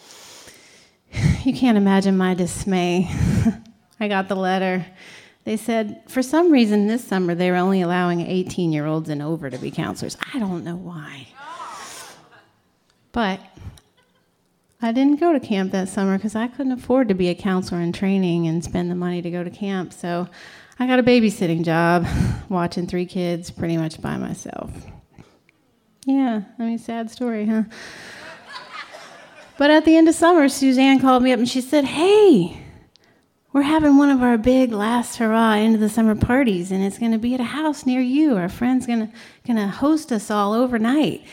You 1.44 1.54
can't 1.54 1.78
imagine 1.78 2.18
my 2.18 2.34
dismay. 2.34 3.08
I 4.00 4.08
got 4.08 4.28
the 4.28 4.34
letter. 4.34 4.84
They 5.44 5.56
said, 5.56 6.02
for 6.06 6.22
some 6.22 6.52
reason 6.52 6.88
this 6.88 7.02
summer, 7.02 7.34
they 7.34 7.50
were 7.50 7.56
only 7.56 7.80
allowing 7.80 8.20
18 8.20 8.70
year 8.70 8.84
olds 8.84 9.08
and 9.08 9.22
over 9.22 9.48
to 9.48 9.56
be 9.56 9.70
counselors. 9.70 10.18
I 10.34 10.38
don't 10.38 10.62
know 10.62 10.76
why. 10.76 11.28
But 13.12 13.40
I 14.80 14.92
didn't 14.92 15.20
go 15.20 15.32
to 15.32 15.40
camp 15.40 15.72
that 15.72 15.88
summer 15.88 16.16
because 16.16 16.36
I 16.36 16.46
couldn't 16.46 16.72
afford 16.72 17.08
to 17.08 17.14
be 17.14 17.28
a 17.28 17.34
counselor 17.34 17.80
in 17.80 17.92
training 17.92 18.46
and 18.46 18.62
spend 18.62 18.90
the 18.90 18.94
money 18.94 19.22
to 19.22 19.30
go 19.30 19.42
to 19.42 19.50
camp. 19.50 19.92
So 19.92 20.28
I 20.78 20.86
got 20.86 20.98
a 20.98 21.02
babysitting 21.02 21.64
job, 21.64 22.06
watching 22.48 22.86
three 22.86 23.06
kids 23.06 23.50
pretty 23.50 23.76
much 23.76 24.00
by 24.00 24.16
myself. 24.16 24.70
Yeah, 26.06 26.42
I 26.58 26.62
mean, 26.62 26.78
sad 26.78 27.10
story, 27.10 27.46
huh? 27.46 27.64
But 29.58 29.72
at 29.72 29.84
the 29.84 29.96
end 29.96 30.08
of 30.08 30.14
summer, 30.14 30.48
Suzanne 30.48 31.00
called 31.00 31.24
me 31.24 31.32
up 31.32 31.40
and 31.40 31.48
she 31.48 31.60
said, 31.60 31.84
Hey, 31.84 32.62
we're 33.52 33.62
having 33.62 33.98
one 33.98 34.08
of 34.08 34.22
our 34.22 34.38
big 34.38 34.70
last 34.70 35.16
hurrah 35.16 35.54
into 35.54 35.78
the 35.78 35.88
summer 35.88 36.14
parties, 36.14 36.70
and 36.70 36.84
it's 36.84 36.96
going 36.96 37.10
to 37.10 37.18
be 37.18 37.34
at 37.34 37.40
a 37.40 37.44
house 37.44 37.84
near 37.84 38.00
you. 38.00 38.36
Our 38.36 38.48
friend's 38.48 38.86
going 38.86 39.12
to 39.46 39.66
host 39.66 40.12
us 40.12 40.30
all 40.30 40.52
overnight, 40.52 41.24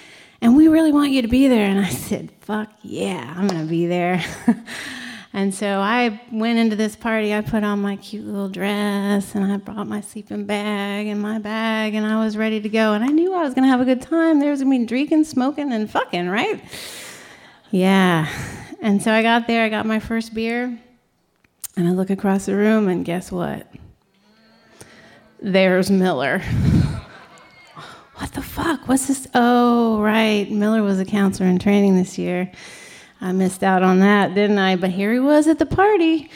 and 0.46 0.56
we 0.56 0.68
really 0.68 0.92
want 0.92 1.10
you 1.10 1.24
to 1.24 1.28
be 1.28 1.48
there. 1.48 1.66
And 1.66 1.84
I 1.84 1.90
said, 1.90 2.30
"Fuck 2.42 2.70
yeah, 2.84 3.34
I'm 3.36 3.48
going 3.48 3.62
to 3.62 3.68
be 3.68 3.88
there." 3.88 4.24
and 5.34 5.56
so 5.56 5.80
I 5.80 6.22
went 6.32 6.60
into 6.60 6.76
this 6.76 6.96
party. 6.96 7.34
I 7.34 7.42
put 7.42 7.64
on 7.64 7.82
my 7.82 7.96
cute 7.96 8.26
little 8.26 8.48
dress, 8.48 9.34
and 9.34 9.52
I 9.52 9.58
brought 9.58 9.88
my 9.88 10.02
sleeping 10.02 10.46
bag 10.46 11.08
and 11.08 11.20
my 11.20 11.40
bag, 11.40 11.96
and 11.96 12.06
I 12.06 12.24
was 12.24 12.38
ready 12.38 12.62
to 12.62 12.70
go. 12.70 12.94
And 12.94 13.04
I 13.04 13.08
knew 13.08 13.34
I 13.34 13.42
was 13.42 13.56
going 13.56 13.64
to 13.64 13.70
have 13.70 13.82
a 13.82 13.86
good 13.86 14.04
time. 14.04 14.40
There 14.40 14.52
was 14.52 14.62
going 14.62 14.72
to 14.72 14.80
be 14.84 14.86
drinking, 14.86 15.24
smoking, 15.24 15.74
and 15.74 15.90
fucking, 15.90 16.30
right? 16.30 16.64
Yeah. 17.72 18.30
And 18.82 19.02
so 19.02 19.12
I 19.12 19.24
got 19.24 19.48
there. 19.48 19.64
I 19.64 19.70
got 19.70 19.88
my 19.88 20.00
first 20.00 20.36
beer 20.36 20.80
and 21.76 21.88
I 21.88 21.92
look 21.92 22.12
across 22.12 22.46
the 22.46 22.56
room, 22.56 22.88
and 22.88 23.04
guess 23.04 23.32
what? 23.32 23.68
There's 25.42 25.90
Miller. 25.90 26.44
what 28.16 28.34
the 28.34 28.42
fuck? 28.42 28.88
What's 28.88 29.08
this? 29.08 29.28
Oh, 29.34 30.02
right. 30.02 30.50
Miller 30.50 30.82
was 30.82 31.00
a 31.00 31.06
counselor 31.06 31.50
in 31.50 31.60
training 31.60 31.96
this 31.96 32.18
year. 32.18 32.52
I 33.20 33.32
missed 33.32 33.64
out 33.64 33.84
on 33.84 34.00
that, 34.00 34.34
didn't 34.36 34.60
I? 34.60 34.76
But 34.76 34.92
here 34.92 35.12
he 35.12 35.20
was 35.20 35.48
at 35.48 35.60
the 35.60 35.66
party. 35.66 36.30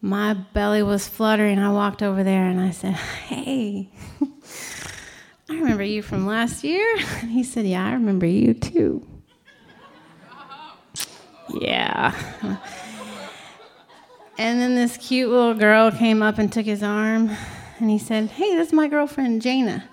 My 0.00 0.32
belly 0.32 0.82
was 0.82 1.06
fluttering. 1.06 1.58
I 1.58 1.70
walked 1.72 2.02
over 2.02 2.22
there 2.22 2.46
and 2.46 2.60
I 2.60 2.70
said, 2.70 2.94
Hey, 2.94 3.90
I 5.50 5.54
remember 5.54 5.82
you 5.82 6.00
from 6.02 6.26
last 6.26 6.64
year. 6.64 6.96
And 7.20 7.30
he 7.30 7.42
said, 7.42 7.66
Yeah, 7.66 7.86
I 7.86 7.92
remember 7.92 8.26
you 8.26 8.54
too. 8.54 9.06
Yeah. 11.60 12.14
And 14.38 14.58
then 14.58 14.74
this 14.74 14.96
cute 14.96 15.28
little 15.28 15.52
girl 15.52 15.90
came 15.90 16.22
up 16.22 16.38
and 16.38 16.50
took 16.50 16.64
his 16.64 16.82
arm, 16.82 17.30
and 17.78 17.90
he 17.90 17.98
said, 17.98 18.30
Hey, 18.30 18.56
this 18.56 18.68
is 18.68 18.72
my 18.72 18.88
girlfriend, 18.88 19.42
Jana. 19.42 19.84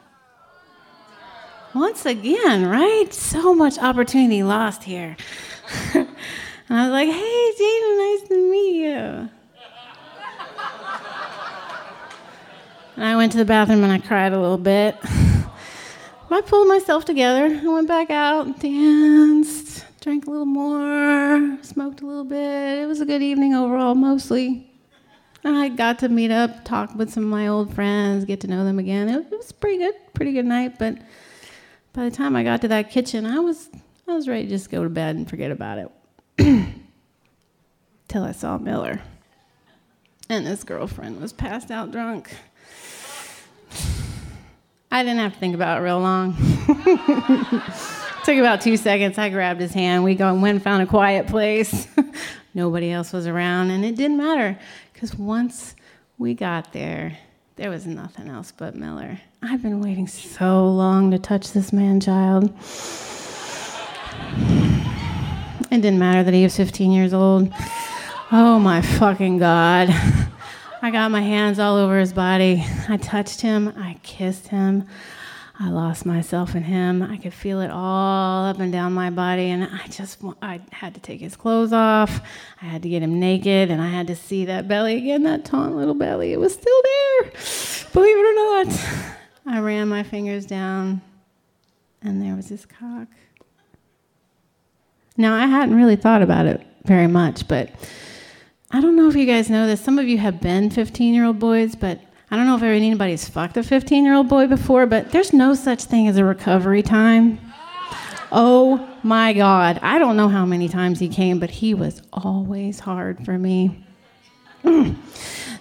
Once 1.78 2.08
again, 2.08 2.66
right? 2.66 3.14
So 3.14 3.54
much 3.54 3.78
opportunity 3.78 4.42
lost 4.42 4.84
here. 4.84 5.16
and 5.94 6.08
I 6.72 6.84
was 6.86 6.92
like, 6.92 7.08
Hey, 7.08 7.54
Jana, 7.56 7.98
nice 7.98 8.28
to 8.30 8.52
meet 8.52 8.82
you. 8.82 9.30
and 12.96 13.06
I 13.06 13.16
went 13.16 13.32
to 13.34 13.38
the 13.38 13.46
bathroom 13.46 13.84
and 13.84 13.92
I 13.92 14.00
cried 14.00 14.34
a 14.34 14.40
little 14.40 14.58
bit. 14.58 14.98
I 16.32 16.42
pulled 16.42 16.68
myself 16.68 17.06
together. 17.06 17.46
I 17.46 17.68
went 17.68 17.88
back 17.88 18.10
out, 18.10 18.60
danced, 18.60 19.86
drank 20.02 20.26
a 20.26 20.32
little 20.32 20.48
more, 20.48 21.60
smoked 21.62 22.02
a 22.02 22.08
little 22.08 22.26
bit. 22.26 22.80
It 22.80 22.88
was 22.88 23.02
a 23.02 23.06
good 23.06 23.22
evening 23.22 23.54
overall, 23.54 23.94
mostly. 23.94 24.68
I 25.46 25.70
got 25.70 26.00
to 26.00 26.10
meet 26.10 26.32
up, 26.32 26.66
talk 26.66 26.96
with 26.96 27.12
some 27.12 27.26
of 27.26 27.30
my 27.30 27.48
old 27.48 27.72
friends, 27.76 28.26
get 28.26 28.42
to 28.42 28.48
know 28.48 28.66
them 28.66 28.80
again. 28.80 29.10
It 29.10 29.30
was 29.30 29.52
pretty 29.52 29.78
good, 29.78 29.94
pretty 30.16 30.34
good 30.34 30.46
night. 30.46 30.80
But 30.80 30.98
by 31.98 32.08
the 32.08 32.16
time 32.16 32.36
I 32.36 32.44
got 32.44 32.62
to 32.62 32.68
that 32.68 32.92
kitchen, 32.92 33.26
I 33.26 33.40
was 33.40 33.70
I 34.08 34.14
was 34.14 34.28
ready 34.28 34.44
to 34.44 34.50
just 34.50 34.70
go 34.70 34.84
to 34.84 34.90
bed 34.90 35.16
and 35.16 35.28
forget 35.28 35.50
about 35.50 35.80
it. 35.80 35.90
Till 38.08 38.24
I 38.24 38.34
saw 38.34 38.60
Miller, 38.60 39.02
and 40.30 40.46
his 40.46 40.64
girlfriend 40.64 41.20
was 41.20 41.34
passed 41.34 41.72
out 41.72 41.92
drunk. 41.92 42.30
I 44.92 45.02
didn't 45.02 45.18
have 45.18 45.34
to 45.34 45.40
think 45.40 45.56
about 45.56 45.80
it 45.80 45.82
real 45.82 46.00
long. 46.00 46.36
Took 48.24 48.38
about 48.38 48.62
two 48.62 48.78
seconds. 48.78 49.18
I 49.18 49.30
grabbed 49.30 49.60
his 49.60 49.74
hand. 49.74 50.04
We 50.04 50.14
go 50.14 50.32
and 50.32 50.40
went 50.40 50.58
and 50.58 50.64
found 50.64 50.84
a 50.84 50.86
quiet 50.86 51.26
place. 51.26 51.88
Nobody 52.54 52.92
else 52.92 53.12
was 53.12 53.26
around, 53.26 53.72
and 53.72 53.84
it 53.84 53.96
didn't 53.96 54.18
matter 54.18 54.60
because 54.94 55.16
once 55.16 55.76
we 56.20 56.36
got 56.36 56.74
there, 56.74 57.18
there 57.58 57.70
was 57.72 57.88
nothing 57.88 58.30
else 58.30 58.54
but 58.56 58.76
Miller. 58.76 59.20
I've 59.42 59.64
been 59.64 59.82
waiting 59.82 60.08
so 60.08 60.68
long 60.70 61.10
to 61.10 61.18
touch 61.18 61.52
this 61.54 61.74
man 61.74 62.00
child. 62.00 62.54
It 65.70 65.82
didn't 65.82 66.00
matter 66.00 66.24
that 66.24 66.34
he 66.34 66.44
was 66.44 66.56
15 66.56 66.92
years 66.92 67.14
old. 67.14 67.52
Oh 68.32 68.60
my 68.60 68.82
fucking 68.82 69.40
God. 69.40 69.90
I 70.82 70.92
got 70.92 71.10
my 71.10 71.22
hands 71.22 71.58
all 71.58 71.78
over 71.78 72.00
his 72.00 72.14
body. 72.14 72.64
I 72.88 72.98
touched 72.98 73.42
him. 73.42 73.74
I 73.76 73.98
kissed 74.04 74.50
him. 74.50 74.88
I 75.60 75.70
lost 75.70 76.06
myself 76.06 76.54
in 76.54 76.62
him. 76.62 77.02
I 77.02 77.18
could 77.18 77.34
feel 77.34 77.62
it 77.62 77.72
all 77.72 78.46
up 78.46 78.60
and 78.60 78.72
down 78.72 78.94
my 78.94 79.10
body, 79.10 79.50
and 79.50 79.64
I 79.64 79.88
just 79.88 80.20
I 80.40 80.62
had 80.72 80.94
to 80.94 81.00
take 81.00 81.20
his 81.20 81.36
clothes 81.36 81.74
off. 81.74 82.22
I 82.62 82.66
had 82.66 82.84
to 82.84 82.90
get 82.90 83.02
him 83.02 83.20
naked, 83.20 83.72
and 83.72 83.82
I 83.82 83.88
had 83.88 84.06
to 84.08 84.16
see 84.16 84.46
that 84.46 84.68
belly 84.68 84.98
again, 84.98 85.24
that 85.24 85.46
taunt 85.46 85.76
little 85.76 85.96
belly. 85.96 86.32
It 86.32 86.40
was 86.40 86.54
still 86.54 86.82
there, 86.84 87.07
believe 87.94 88.18
it 88.18 88.26
or 88.26 88.66
not. 88.66 89.16
I 89.46 89.60
ran 89.60 89.88
my 89.88 90.04
fingers 90.04 90.46
down, 90.46 91.02
and 92.02 92.22
there 92.22 92.36
was 92.36 92.50
his 92.50 92.66
cock. 92.66 93.08
Now 95.16 95.36
I 95.36 95.48
hadn't 95.48 95.76
really 95.76 95.96
thought 95.96 96.22
about 96.22 96.46
it 96.46 96.66
very 96.86 97.08
much, 97.08 97.48
but 97.48 97.70
I 98.72 98.82
don't 98.82 98.96
know 98.96 99.08
if 99.08 99.16
you 99.16 99.26
guys 99.26 99.50
know 99.50 99.66
this. 99.66 99.82
Some 99.82 99.98
of 99.98 100.08
you 100.08 100.18
have 100.18 100.42
been 100.42 100.70
15 100.70 101.14
year 101.14 101.26
old 101.26 101.40
boys, 101.40 101.76
but 101.76 102.00
I 102.30 102.36
don't 102.36 102.46
know 102.46 102.58
if 102.58 102.64
anybody's 102.64 103.28
fucked 103.28 103.56
a 103.58 103.64
15 103.64 104.04
year 104.04 104.14
old 104.14 104.28
boy 104.28 104.48
before, 104.48 104.86
but 104.86 105.12
there's 105.12 105.32
no 105.32 105.54
such 105.54 105.86
thing 105.86 106.08
as 106.08 106.18
a 106.18 106.26
recovery 106.26 106.84
time. 106.84 107.40
Oh 108.32 108.86
my 109.04 109.32
God. 109.32 109.80
I 109.82 109.98
don't 110.00 110.18
know 110.18 110.28
how 110.28 110.46
many 110.46 110.68
times 110.68 111.00
he 111.00 111.08
came, 111.08 111.40
but 111.40 111.50
he 111.50 111.74
was 111.74 112.02
always 112.12 112.80
hard 112.80 113.24
for 113.24 113.38
me. 113.38 113.86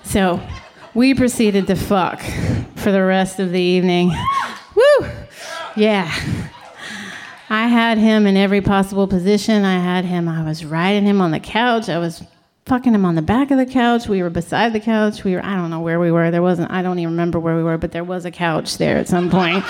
so 0.03 0.41
we 0.97 1.13
proceeded 1.13 1.67
to 1.67 1.77
fuck 1.77 2.23
for 2.75 2.91
the 2.91 3.05
rest 3.05 3.39
of 3.39 3.53
the 3.53 3.61
evening. 3.61 4.09
Woo! 4.75 5.09
Yeah. 5.77 6.11
I 7.51 7.69
had 7.69 7.99
him 7.99 8.27
in 8.27 8.39
every 8.39 8.63
possible 8.63 9.07
position. 9.07 9.67
I 9.67 9.79
had 9.79 10.07
him, 10.07 10.27
I 10.27 10.43
was 10.43 10.65
riding 10.65 11.05
him 11.05 11.21
on 11.21 11.33
the 11.33 11.39
couch. 11.39 11.91
I 11.91 11.99
was 11.99 12.25
fucking 12.65 12.95
him 12.95 13.05
on 13.05 13.15
the 13.15 13.21
back 13.21 13.51
of 13.51 13.59
the 13.59 13.67
couch. 13.67 14.09
We 14.09 14.23
were 14.23 14.31
beside 14.31 14.73
the 14.73 14.81
couch. 14.81 15.23
We 15.23 15.35
were, 15.35 15.45
I 15.45 15.55
don't 15.55 15.69
know 15.69 15.81
where 15.81 16.01
we 16.01 16.11
were. 16.11 16.31
There 16.31 16.41
wasn't, 16.41 16.73
I 16.73 16.81
don't 16.81 16.99
even 16.99 17.13
remember 17.13 17.39
where 17.39 17.57
we 17.57 17.63
were, 17.63 17.77
but 17.77 17.93
there 17.93 18.03
was 18.03 18.25
a 18.25 18.31
couch 18.31 18.79
there 18.79 18.97
at 18.97 19.07
some 19.07 19.31
point. 19.31 19.65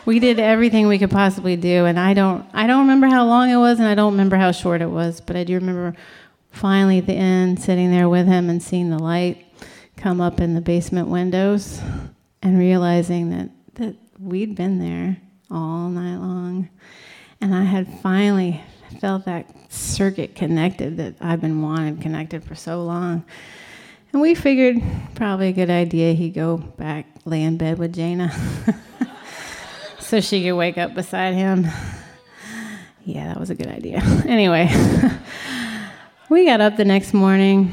we 0.06 0.20
did 0.20 0.40
everything 0.40 0.88
we 0.88 0.98
could 0.98 1.10
possibly 1.10 1.56
do. 1.56 1.84
And 1.84 2.00
I 2.00 2.14
don't, 2.14 2.46
I 2.54 2.66
don't 2.66 2.80
remember 2.80 3.08
how 3.08 3.26
long 3.26 3.50
it 3.50 3.58
was 3.58 3.78
and 3.78 3.86
I 3.86 3.94
don't 3.94 4.12
remember 4.12 4.36
how 4.36 4.52
short 4.52 4.80
it 4.80 4.90
was, 4.90 5.20
but 5.20 5.36
I 5.36 5.44
do 5.44 5.52
remember 5.54 5.94
finally 6.50 6.98
at 6.98 7.06
the 7.06 7.14
end 7.14 7.60
sitting 7.60 7.90
there 7.90 8.08
with 8.08 8.26
him 8.26 8.50
and 8.50 8.62
seeing 8.62 8.90
the 8.90 8.98
light 8.98 9.44
come 9.96 10.20
up 10.20 10.40
in 10.40 10.54
the 10.54 10.60
basement 10.60 11.08
windows 11.08 11.80
and 12.42 12.58
realizing 12.58 13.30
that, 13.30 13.50
that 13.74 13.96
we'd 14.18 14.54
been 14.54 14.78
there 14.78 15.16
all 15.50 15.88
night 15.88 16.18
long. 16.18 16.68
And 17.40 17.54
I 17.54 17.64
had 17.64 17.88
finally 18.00 18.60
felt 19.00 19.24
that 19.26 19.46
circuit 19.70 20.34
connected 20.34 20.96
that 20.96 21.14
I've 21.20 21.40
been 21.40 21.62
wanting 21.62 21.98
connected 21.98 22.44
for 22.44 22.54
so 22.54 22.82
long. 22.82 23.24
And 24.12 24.22
we 24.22 24.34
figured 24.34 24.76
probably 25.14 25.48
a 25.48 25.52
good 25.52 25.70
idea 25.70 26.14
he'd 26.14 26.34
go 26.34 26.56
back, 26.56 27.06
lay 27.24 27.42
in 27.42 27.58
bed 27.58 27.78
with 27.78 27.94
Jana 27.94 28.32
so 30.00 30.20
she 30.20 30.42
could 30.42 30.54
wake 30.54 30.78
up 30.78 30.94
beside 30.94 31.34
him. 31.34 31.66
Yeah, 33.04 33.28
that 33.28 33.38
was 33.38 33.50
a 33.50 33.54
good 33.54 33.68
idea. 33.68 34.02
Anyway, 34.28 34.68
we 36.28 36.44
got 36.44 36.60
up 36.60 36.76
the 36.76 36.84
next 36.84 37.14
morning, 37.14 37.72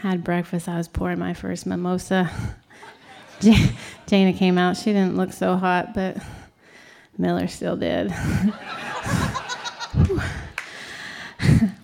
had 0.00 0.24
breakfast. 0.24 0.68
I 0.68 0.78
was 0.78 0.88
pouring 0.88 1.18
my 1.18 1.34
first 1.34 1.66
mimosa. 1.66 2.30
Jana 4.06 4.32
came 4.32 4.56
out. 4.56 4.76
She 4.76 4.92
didn't 4.92 5.16
look 5.16 5.32
so 5.32 5.56
hot, 5.56 5.94
but 5.94 6.16
Miller 7.18 7.48
still 7.48 7.76
did. 7.76 8.14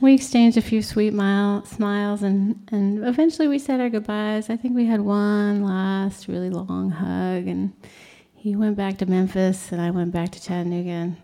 we 0.01 0.14
exchanged 0.14 0.57
a 0.57 0.62
few 0.62 0.81
sweet 0.83 1.12
mile, 1.12 1.64
smiles 1.67 2.23
and, 2.23 2.67
and 2.73 3.05
eventually 3.07 3.49
we 3.49 3.59
said 3.59 3.81
our 3.81 3.91
goodbyes. 3.91 4.49
I 4.49 4.57
think 4.57 4.75
we 4.75 4.87
had 4.87 5.03
one 5.03 5.62
last 5.62 6.29
really 6.29 6.49
long 6.49 6.91
hug 6.91 7.47
and 7.47 7.73
he 8.35 8.57
went 8.57 8.77
back 8.77 8.99
to 8.99 9.07
Memphis 9.07 9.73
and 9.73 9.81
I 9.81 9.91
went 9.91 10.12
back 10.12 10.31
to 10.31 10.43
Chattanooga. 10.43 10.91
And, 10.91 11.17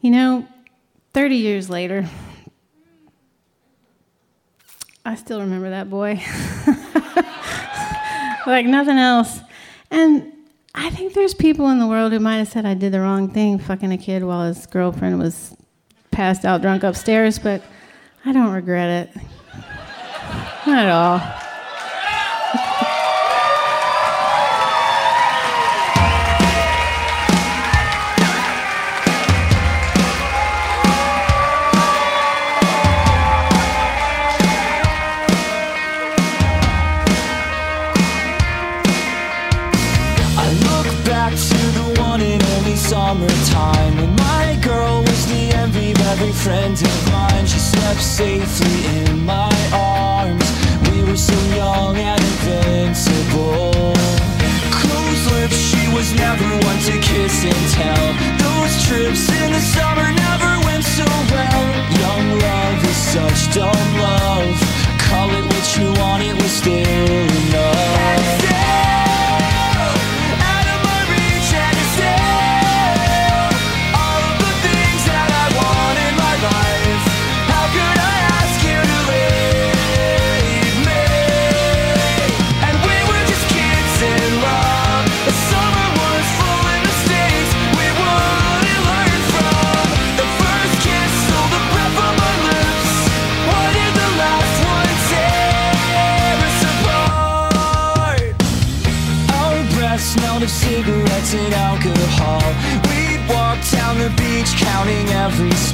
you 0.00 0.10
know, 0.10 0.48
30 1.12 1.36
years 1.36 1.68
later, 1.68 2.08
I 5.06 5.16
still 5.16 5.40
remember 5.40 5.70
that 5.70 5.90
boy. 5.90 6.14
like 8.46 8.64
nothing 8.64 8.96
else. 8.96 9.40
And 9.90 10.32
I 10.74 10.88
think 10.90 11.12
there's 11.12 11.34
people 11.34 11.68
in 11.68 11.78
the 11.78 11.86
world 11.86 12.12
who 12.12 12.20
might 12.20 12.38
have 12.38 12.48
said 12.48 12.64
I 12.64 12.72
did 12.72 12.92
the 12.92 13.00
wrong 13.00 13.28
thing 13.28 13.58
fucking 13.58 13.92
a 13.92 13.98
kid 13.98 14.24
while 14.24 14.46
his 14.46 14.64
girlfriend 14.66 15.18
was 15.18 15.54
passed 16.10 16.46
out 16.46 16.62
drunk 16.62 16.84
upstairs, 16.84 17.38
but 17.38 17.62
I 18.24 18.32
don't 18.32 18.52
regret 18.52 19.08
it. 19.08 19.22
Not 20.66 20.78
at 20.78 20.90
all. 20.90 21.43
Summertime 42.94 43.96
when 43.96 44.14
my 44.14 44.56
girl 44.62 45.02
was 45.02 45.26
the 45.26 45.42
envy 45.62 45.90
of 45.90 46.00
every 46.12 46.30
friend 46.30 46.76
of 46.80 46.98
mine. 47.10 47.44
She 47.44 47.58
slept 47.58 48.00
safely 48.00 48.78
in 48.98 49.26
my 49.26 49.56
arms. 49.72 50.46
We 50.86 51.02
were 51.02 51.16
so 51.16 51.38
young 51.62 51.96
and 51.96 52.20
invincible. 52.30 53.74
Closed 54.78 55.26
lips, 55.34 55.58
she 55.70 55.82
was 55.96 56.08
never 56.24 56.48
one 56.70 56.80
to 56.88 56.94
kiss 57.10 57.36
and 57.52 57.64
tell. 57.78 58.06
Those 58.46 58.74
trips 58.86 59.24
in 59.42 59.48
the 59.56 59.64
summer 59.74 60.08
never 60.26 60.52
went 60.66 60.84
so 60.98 61.06
well. 61.34 61.62
Young 62.04 62.26
love 62.46 62.78
is 62.92 63.00
such 63.14 63.40
dumb 63.58 63.90
love. 64.08 64.54
Call 65.06 65.28
it 65.38 65.44
what 65.52 65.66
you 65.76 65.86
want, 66.00 66.22
it 66.22 66.34
was 66.40 66.52
still 66.62 67.23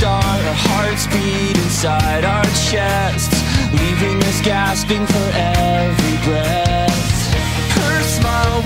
Our 0.02 0.54
hearts 0.54 1.06
beat 1.08 1.58
inside 1.58 2.24
our 2.24 2.44
chests, 2.70 3.36
leaving 3.72 4.16
us 4.24 4.40
gasping 4.40 5.04
for 5.04 5.30
every 5.34 6.16
breath. 6.24 7.34
Her 7.76 8.02
smile 8.04 8.62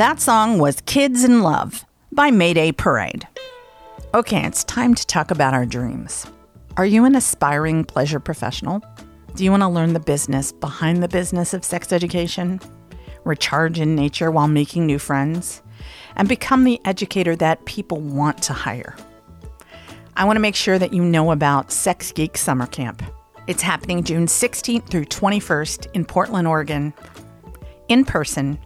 That 0.00 0.18
song 0.18 0.58
was 0.58 0.80
Kids 0.86 1.24
in 1.24 1.42
Love 1.42 1.84
by 2.10 2.30
Mayday 2.30 2.72
Parade. 2.72 3.28
Okay, 4.14 4.46
it's 4.46 4.64
time 4.64 4.94
to 4.94 5.06
talk 5.06 5.30
about 5.30 5.52
our 5.52 5.66
dreams. 5.66 6.26
Are 6.78 6.86
you 6.86 7.04
an 7.04 7.14
aspiring 7.14 7.84
pleasure 7.84 8.18
professional? 8.18 8.82
Do 9.34 9.44
you 9.44 9.50
want 9.50 9.62
to 9.62 9.68
learn 9.68 9.92
the 9.92 10.00
business 10.00 10.52
behind 10.52 11.02
the 11.02 11.08
business 11.08 11.52
of 11.52 11.66
sex 11.66 11.92
education? 11.92 12.60
Recharge 13.24 13.78
in 13.78 13.94
nature 13.94 14.30
while 14.30 14.48
making 14.48 14.86
new 14.86 14.98
friends? 14.98 15.60
And 16.16 16.26
become 16.26 16.64
the 16.64 16.80
educator 16.86 17.36
that 17.36 17.66
people 17.66 18.00
want 18.00 18.40
to 18.44 18.54
hire? 18.54 18.96
I 20.16 20.24
want 20.24 20.36
to 20.36 20.40
make 20.40 20.56
sure 20.56 20.78
that 20.78 20.94
you 20.94 21.04
know 21.04 21.30
about 21.30 21.70
Sex 21.70 22.10
Geek 22.10 22.38
Summer 22.38 22.66
Camp. 22.66 23.02
It's 23.46 23.60
happening 23.60 24.02
June 24.02 24.24
16th 24.24 24.88
through 24.88 25.04
21st 25.04 25.88
in 25.92 26.06
Portland, 26.06 26.48
Oregon, 26.48 26.94
in 27.88 28.06
person, 28.06 28.58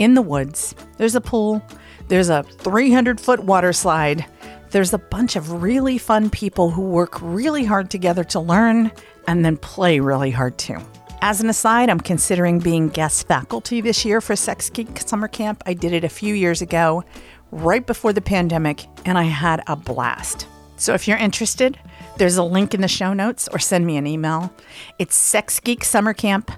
in 0.00 0.14
the 0.14 0.22
woods. 0.22 0.74
There's 0.96 1.14
a 1.14 1.20
pool, 1.20 1.62
there's 2.08 2.30
a 2.30 2.42
300 2.42 3.20
foot 3.20 3.44
water 3.44 3.72
slide, 3.72 4.26
there's 4.70 4.92
a 4.92 4.98
bunch 4.98 5.36
of 5.36 5.62
really 5.62 5.98
fun 5.98 6.30
people 6.30 6.70
who 6.70 6.82
work 6.82 7.18
really 7.20 7.64
hard 7.64 7.90
together 7.90 8.24
to 8.24 8.40
learn 8.40 8.90
and 9.28 9.44
then 9.44 9.56
play 9.56 10.00
really 10.00 10.30
hard 10.30 10.58
too. 10.58 10.78
As 11.22 11.42
an 11.42 11.50
aside, 11.50 11.90
I'm 11.90 12.00
considering 12.00 12.60
being 12.60 12.88
guest 12.88 13.28
faculty 13.28 13.80
this 13.80 14.04
year 14.04 14.20
for 14.20 14.34
Sex 14.34 14.70
Geek 14.70 15.00
Summer 15.00 15.28
Camp. 15.28 15.62
I 15.66 15.74
did 15.74 15.92
it 15.92 16.02
a 16.02 16.08
few 16.08 16.34
years 16.34 16.62
ago, 16.62 17.04
right 17.50 17.86
before 17.86 18.14
the 18.14 18.22
pandemic, 18.22 18.86
and 19.04 19.18
I 19.18 19.24
had 19.24 19.62
a 19.66 19.76
blast. 19.76 20.46
So 20.76 20.94
if 20.94 21.06
you're 21.06 21.18
interested, 21.18 21.78
there's 22.16 22.38
a 22.38 22.42
link 22.42 22.72
in 22.72 22.80
the 22.80 22.88
show 22.88 23.12
notes 23.12 23.48
or 23.52 23.58
send 23.58 23.86
me 23.86 23.98
an 23.98 24.06
email. 24.06 24.50
It's 24.98 25.14
Sex 25.14 25.60
Geek 25.60 25.84
Summer 25.84 26.14
Camp, 26.14 26.50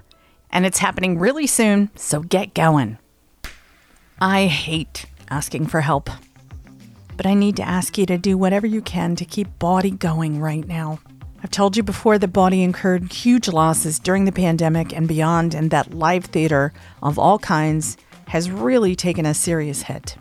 and 0.49 0.65
it's 0.65 0.79
happening 0.79 1.19
really 1.19 1.47
soon, 1.47 1.89
so 1.95 2.21
get 2.21 2.53
going. 2.53 2.99
I 4.19 4.45
hate 4.45 5.05
asking 5.29 5.67
for 5.67 5.81
help, 5.81 6.09
but 7.17 7.25
I 7.25 7.33
need 7.33 7.55
to 7.57 7.63
ask 7.63 7.97
you 7.97 8.05
to 8.05 8.17
do 8.17 8.37
whatever 8.37 8.67
you 8.67 8.81
can 8.81 9.15
to 9.15 9.25
keep 9.25 9.47
Bawdy 9.59 9.91
going 9.91 10.39
right 10.39 10.67
now. 10.67 10.99
I've 11.43 11.51
told 11.51 11.75
you 11.75 11.83
before 11.83 12.17
that 12.17 12.29
Bawdy 12.29 12.63
incurred 12.63 13.11
huge 13.11 13.49
losses 13.49 13.99
during 13.99 14.23
the 14.23 14.31
pandemic 14.31 14.93
and 14.93 15.07
beyond, 15.07 15.53
and 15.53 15.71
that 15.71 15.93
live 15.93 16.25
theater 16.25 16.71
of 17.01 17.19
all 17.19 17.37
kinds 17.37 17.97
has 18.27 18.49
really 18.49 18.95
taken 18.95 19.25
a 19.25 19.33
serious 19.33 19.81
hit. 19.81 20.15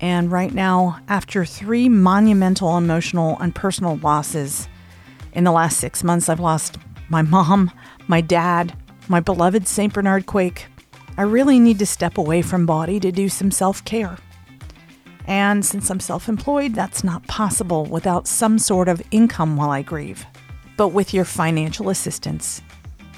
And 0.00 0.30
right 0.30 0.52
now, 0.52 0.98
after 1.08 1.44
three 1.44 1.88
monumental 1.88 2.76
emotional 2.76 3.38
and 3.38 3.54
personal 3.54 3.96
losses 3.98 4.68
in 5.32 5.44
the 5.44 5.52
last 5.52 5.78
six 5.78 6.04
months, 6.04 6.28
I've 6.28 6.40
lost 6.40 6.76
my 7.08 7.22
mom, 7.22 7.70
my 8.06 8.20
dad, 8.20 8.76
my 9.08 9.20
beloved 9.20 9.66
St. 9.66 9.92
Bernard 9.92 10.26
Quake. 10.26 10.66
I 11.16 11.22
really 11.22 11.58
need 11.58 11.78
to 11.78 11.86
step 11.86 12.16
away 12.16 12.40
from 12.42 12.64
bawdy 12.64 12.98
to 13.00 13.12
do 13.12 13.28
some 13.28 13.50
self 13.50 13.84
care. 13.84 14.16
And 15.26 15.64
since 15.64 15.90
I'm 15.90 16.00
self 16.00 16.28
employed, 16.28 16.74
that's 16.74 17.04
not 17.04 17.26
possible 17.26 17.84
without 17.84 18.26
some 18.26 18.58
sort 18.58 18.88
of 18.88 19.02
income 19.10 19.56
while 19.56 19.70
I 19.70 19.82
grieve. 19.82 20.24
But 20.76 20.88
with 20.88 21.12
your 21.12 21.24
financial 21.24 21.90
assistance, 21.90 22.62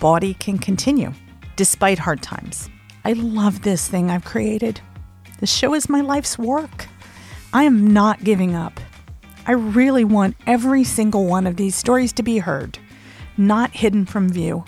bawdy 0.01 0.35
can 0.35 0.59
continue 0.59 1.13
despite 1.57 2.01
hard 2.01 2.21
times. 2.21 2.69
I 3.05 3.13
love 3.13 3.63
this 3.63 3.87
thing 3.87 4.11
I've 4.11 4.25
created. 4.25 4.81
The 5.41 5.47
show 5.47 5.75
is 5.75 5.89
my 5.89 6.01
life's 6.01 6.39
work. 6.39 6.87
I 7.53 7.65
am 7.65 7.93
not 7.93 8.25
giving 8.25 8.55
up. 8.57 8.81
I 9.47 9.53
really 9.53 10.05
want 10.05 10.37
every 10.47 10.85
single 10.85 11.27
one 11.27 11.47
of 11.47 11.57
these 11.57 11.77
stories 11.77 12.13
to 12.15 12.23
be 12.23 12.39
heard, 12.39 12.79
not 13.37 13.71
hidden 13.71 14.07
from 14.07 14.31
view. 14.31 14.65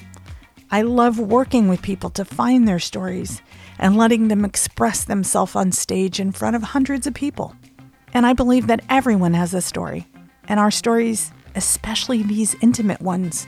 I 0.70 0.82
love 0.82 1.18
working 1.18 1.68
with 1.68 1.80
people 1.80 2.10
to 2.10 2.24
find 2.24 2.66
their 2.66 2.80
stories 2.80 3.40
and 3.78 3.96
letting 3.96 4.28
them 4.28 4.44
express 4.44 5.04
themselves 5.04 5.54
on 5.54 5.70
stage 5.70 6.18
in 6.18 6.32
front 6.32 6.56
of 6.56 6.62
hundreds 6.62 7.06
of 7.06 7.14
people. 7.14 7.54
And 8.12 8.26
I 8.26 8.32
believe 8.32 8.66
that 8.66 8.84
everyone 8.88 9.34
has 9.34 9.54
a 9.54 9.60
story, 9.60 10.06
and 10.48 10.58
our 10.58 10.70
stories, 10.70 11.32
especially 11.54 12.22
these 12.22 12.56
intimate 12.62 13.00
ones, 13.00 13.46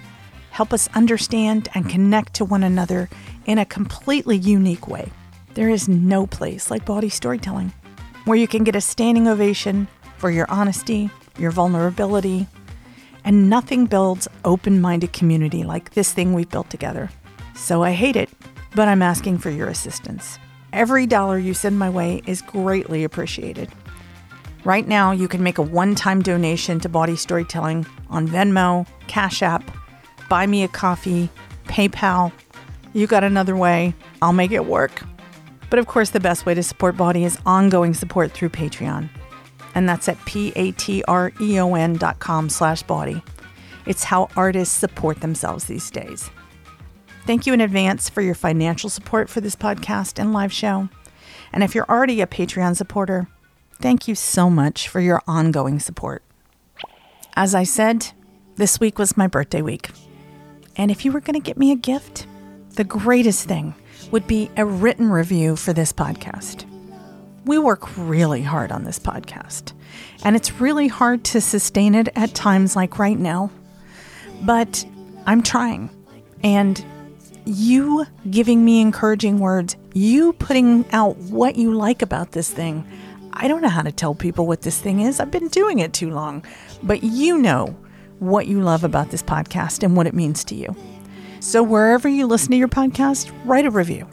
help 0.50 0.72
us 0.72 0.88
understand 0.94 1.68
and 1.74 1.88
connect 1.88 2.34
to 2.34 2.44
one 2.44 2.62
another 2.62 3.08
in 3.46 3.58
a 3.58 3.64
completely 3.64 4.36
unique 4.36 4.86
way. 4.86 5.10
There 5.54 5.70
is 5.70 5.88
no 5.88 6.26
place 6.26 6.70
like 6.70 6.84
bawdy 6.84 7.08
storytelling 7.08 7.72
where 8.26 8.38
you 8.38 8.46
can 8.46 8.62
get 8.62 8.76
a 8.76 8.80
standing 8.80 9.26
ovation 9.26 9.88
for 10.18 10.30
your 10.30 10.48
honesty, 10.50 11.10
your 11.38 11.50
vulnerability, 11.50 12.46
and 13.24 13.50
nothing 13.50 13.86
builds 13.86 14.28
open 14.44 14.80
minded 14.80 15.12
community 15.12 15.64
like 15.64 15.94
this 15.94 16.12
thing 16.12 16.32
we've 16.32 16.50
built 16.50 16.70
together. 16.70 17.10
So 17.54 17.82
I 17.82 17.92
hate 17.92 18.16
it, 18.16 18.30
but 18.74 18.88
I'm 18.88 19.02
asking 19.02 19.38
for 19.38 19.50
your 19.50 19.68
assistance. 19.68 20.38
Every 20.72 21.06
dollar 21.06 21.38
you 21.38 21.54
send 21.54 21.78
my 21.78 21.90
way 21.90 22.22
is 22.26 22.42
greatly 22.42 23.04
appreciated. 23.04 23.70
Right 24.64 24.86
now, 24.86 25.12
you 25.12 25.28
can 25.28 25.42
make 25.42 25.58
a 25.58 25.62
one 25.62 25.94
time 25.94 26.20
donation 26.22 26.80
to 26.80 26.88
Bawdy 26.88 27.16
Storytelling 27.16 27.86
on 28.10 28.28
Venmo, 28.28 28.86
Cash 29.06 29.42
App, 29.42 29.64
Buy 30.28 30.46
Me 30.46 30.62
a 30.62 30.68
Coffee, 30.68 31.30
PayPal. 31.64 32.32
You 32.92 33.06
got 33.06 33.24
another 33.24 33.56
way, 33.56 33.94
I'll 34.20 34.32
make 34.32 34.50
it 34.50 34.66
work. 34.66 35.02
But 35.70 35.78
of 35.78 35.86
course, 35.86 36.10
the 36.10 36.20
best 36.20 36.46
way 36.46 36.54
to 36.54 36.62
support 36.62 36.96
Bawdy 36.96 37.24
is 37.24 37.38
ongoing 37.46 37.94
support 37.94 38.32
through 38.32 38.50
Patreon. 38.50 39.08
And 39.74 39.88
that's 39.88 40.08
at 40.08 40.24
p-a-t-r-e-o-n 40.24 41.94
dot 41.94 42.18
com 42.18 42.48
slash 42.48 42.82
bawdy. 42.82 43.22
It's 43.86 44.04
how 44.04 44.28
artists 44.36 44.76
support 44.76 45.20
themselves 45.20 45.64
these 45.64 45.90
days. 45.90 46.30
Thank 47.26 47.46
you 47.46 47.52
in 47.52 47.60
advance 47.60 48.08
for 48.08 48.22
your 48.22 48.34
financial 48.34 48.90
support 48.90 49.28
for 49.28 49.40
this 49.40 49.56
podcast 49.56 50.18
and 50.18 50.32
live 50.32 50.52
show. 50.52 50.88
And 51.52 51.62
if 51.62 51.74
you're 51.74 51.88
already 51.88 52.20
a 52.20 52.26
Patreon 52.26 52.76
supporter, 52.76 53.28
thank 53.80 54.08
you 54.08 54.14
so 54.14 54.50
much 54.50 54.88
for 54.88 55.00
your 55.00 55.22
ongoing 55.26 55.78
support. 55.78 56.22
As 57.34 57.54
I 57.54 57.64
said, 57.64 58.08
this 58.56 58.80
week 58.80 58.98
was 58.98 59.16
my 59.16 59.26
birthday 59.26 59.62
week. 59.62 59.90
And 60.76 60.90
if 60.90 61.04
you 61.04 61.12
were 61.12 61.20
going 61.20 61.40
to 61.40 61.40
get 61.40 61.56
me 61.56 61.72
a 61.72 61.76
gift, 61.76 62.26
the 62.70 62.84
greatest 62.84 63.46
thing 63.46 63.74
would 64.10 64.26
be 64.26 64.50
a 64.56 64.64
written 64.66 65.10
review 65.10 65.56
for 65.56 65.72
this 65.72 65.92
podcast. 65.92 66.67
We 67.48 67.56
work 67.56 67.88
really 67.96 68.42
hard 68.42 68.70
on 68.70 68.84
this 68.84 68.98
podcast, 68.98 69.72
and 70.22 70.36
it's 70.36 70.60
really 70.60 70.86
hard 70.86 71.24
to 71.24 71.40
sustain 71.40 71.94
it 71.94 72.10
at 72.14 72.34
times 72.34 72.76
like 72.76 72.98
right 72.98 73.18
now. 73.18 73.50
But 74.42 74.84
I'm 75.24 75.42
trying. 75.42 75.88
And 76.44 76.84
you 77.46 78.04
giving 78.28 78.66
me 78.66 78.82
encouraging 78.82 79.38
words, 79.38 79.76
you 79.94 80.34
putting 80.34 80.84
out 80.92 81.16
what 81.16 81.56
you 81.56 81.72
like 81.72 82.02
about 82.02 82.32
this 82.32 82.50
thing. 82.50 82.86
I 83.32 83.48
don't 83.48 83.62
know 83.62 83.70
how 83.70 83.80
to 83.80 83.92
tell 83.92 84.14
people 84.14 84.46
what 84.46 84.60
this 84.60 84.78
thing 84.78 85.00
is. 85.00 85.18
I've 85.18 85.30
been 85.30 85.48
doing 85.48 85.78
it 85.78 85.94
too 85.94 86.10
long. 86.10 86.44
But 86.82 87.02
you 87.02 87.38
know 87.38 87.74
what 88.18 88.46
you 88.46 88.60
love 88.60 88.84
about 88.84 89.10
this 89.10 89.22
podcast 89.22 89.82
and 89.82 89.96
what 89.96 90.06
it 90.06 90.12
means 90.12 90.44
to 90.44 90.54
you. 90.54 90.76
So, 91.40 91.62
wherever 91.62 92.10
you 92.10 92.26
listen 92.26 92.50
to 92.50 92.58
your 92.58 92.68
podcast, 92.68 93.32
write 93.46 93.64
a 93.64 93.70
review 93.70 94.06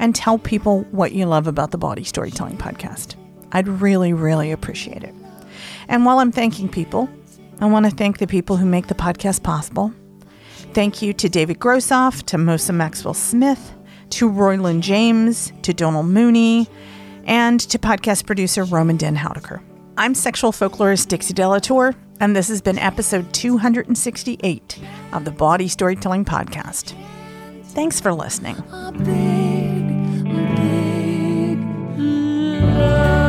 and 0.00 0.14
tell 0.14 0.38
people 0.38 0.82
what 0.90 1.12
you 1.12 1.26
love 1.26 1.46
about 1.46 1.70
the 1.70 1.78
Bawdy 1.78 2.02
Storytelling 2.02 2.56
Podcast. 2.56 3.14
I'd 3.52 3.68
really, 3.68 4.12
really 4.12 4.50
appreciate 4.50 5.04
it. 5.04 5.14
And 5.88 6.04
while 6.04 6.18
I'm 6.18 6.32
thanking 6.32 6.68
people, 6.68 7.08
I 7.60 7.66
want 7.66 7.84
to 7.84 7.92
thank 7.92 8.18
the 8.18 8.26
people 8.26 8.56
who 8.56 8.66
make 8.66 8.86
the 8.86 8.94
podcast 8.94 9.42
possible. 9.42 9.92
Thank 10.72 11.02
you 11.02 11.12
to 11.12 11.28
David 11.28 11.58
Grossoff, 11.58 12.22
to 12.24 12.36
Mosa 12.36 12.74
Maxwell 12.74 13.14
Smith, 13.14 13.74
to 14.10 14.28
Royland 14.28 14.82
James, 14.82 15.52
to 15.62 15.74
Donald 15.74 16.06
Mooney, 16.06 16.68
and 17.24 17.60
to 17.60 17.78
podcast 17.78 18.24
producer 18.24 18.64
Roman 18.64 18.96
Den 18.96 19.16
Houdeker. 19.16 19.60
I'm 19.98 20.14
sexual 20.14 20.52
folklorist 20.52 21.08
Dixie 21.08 21.34
De 21.34 21.46
La 21.46 21.58
Tour, 21.58 21.94
and 22.20 22.34
this 22.34 22.48
has 22.48 22.62
been 22.62 22.78
episode 22.78 23.32
268 23.34 24.78
of 25.12 25.26
the 25.26 25.30
Bawdy 25.30 25.68
Storytelling 25.68 26.24
Podcast. 26.24 26.94
Thanks 27.64 28.00
for 28.00 28.14
listening. 28.14 28.56
love. 32.80 33.19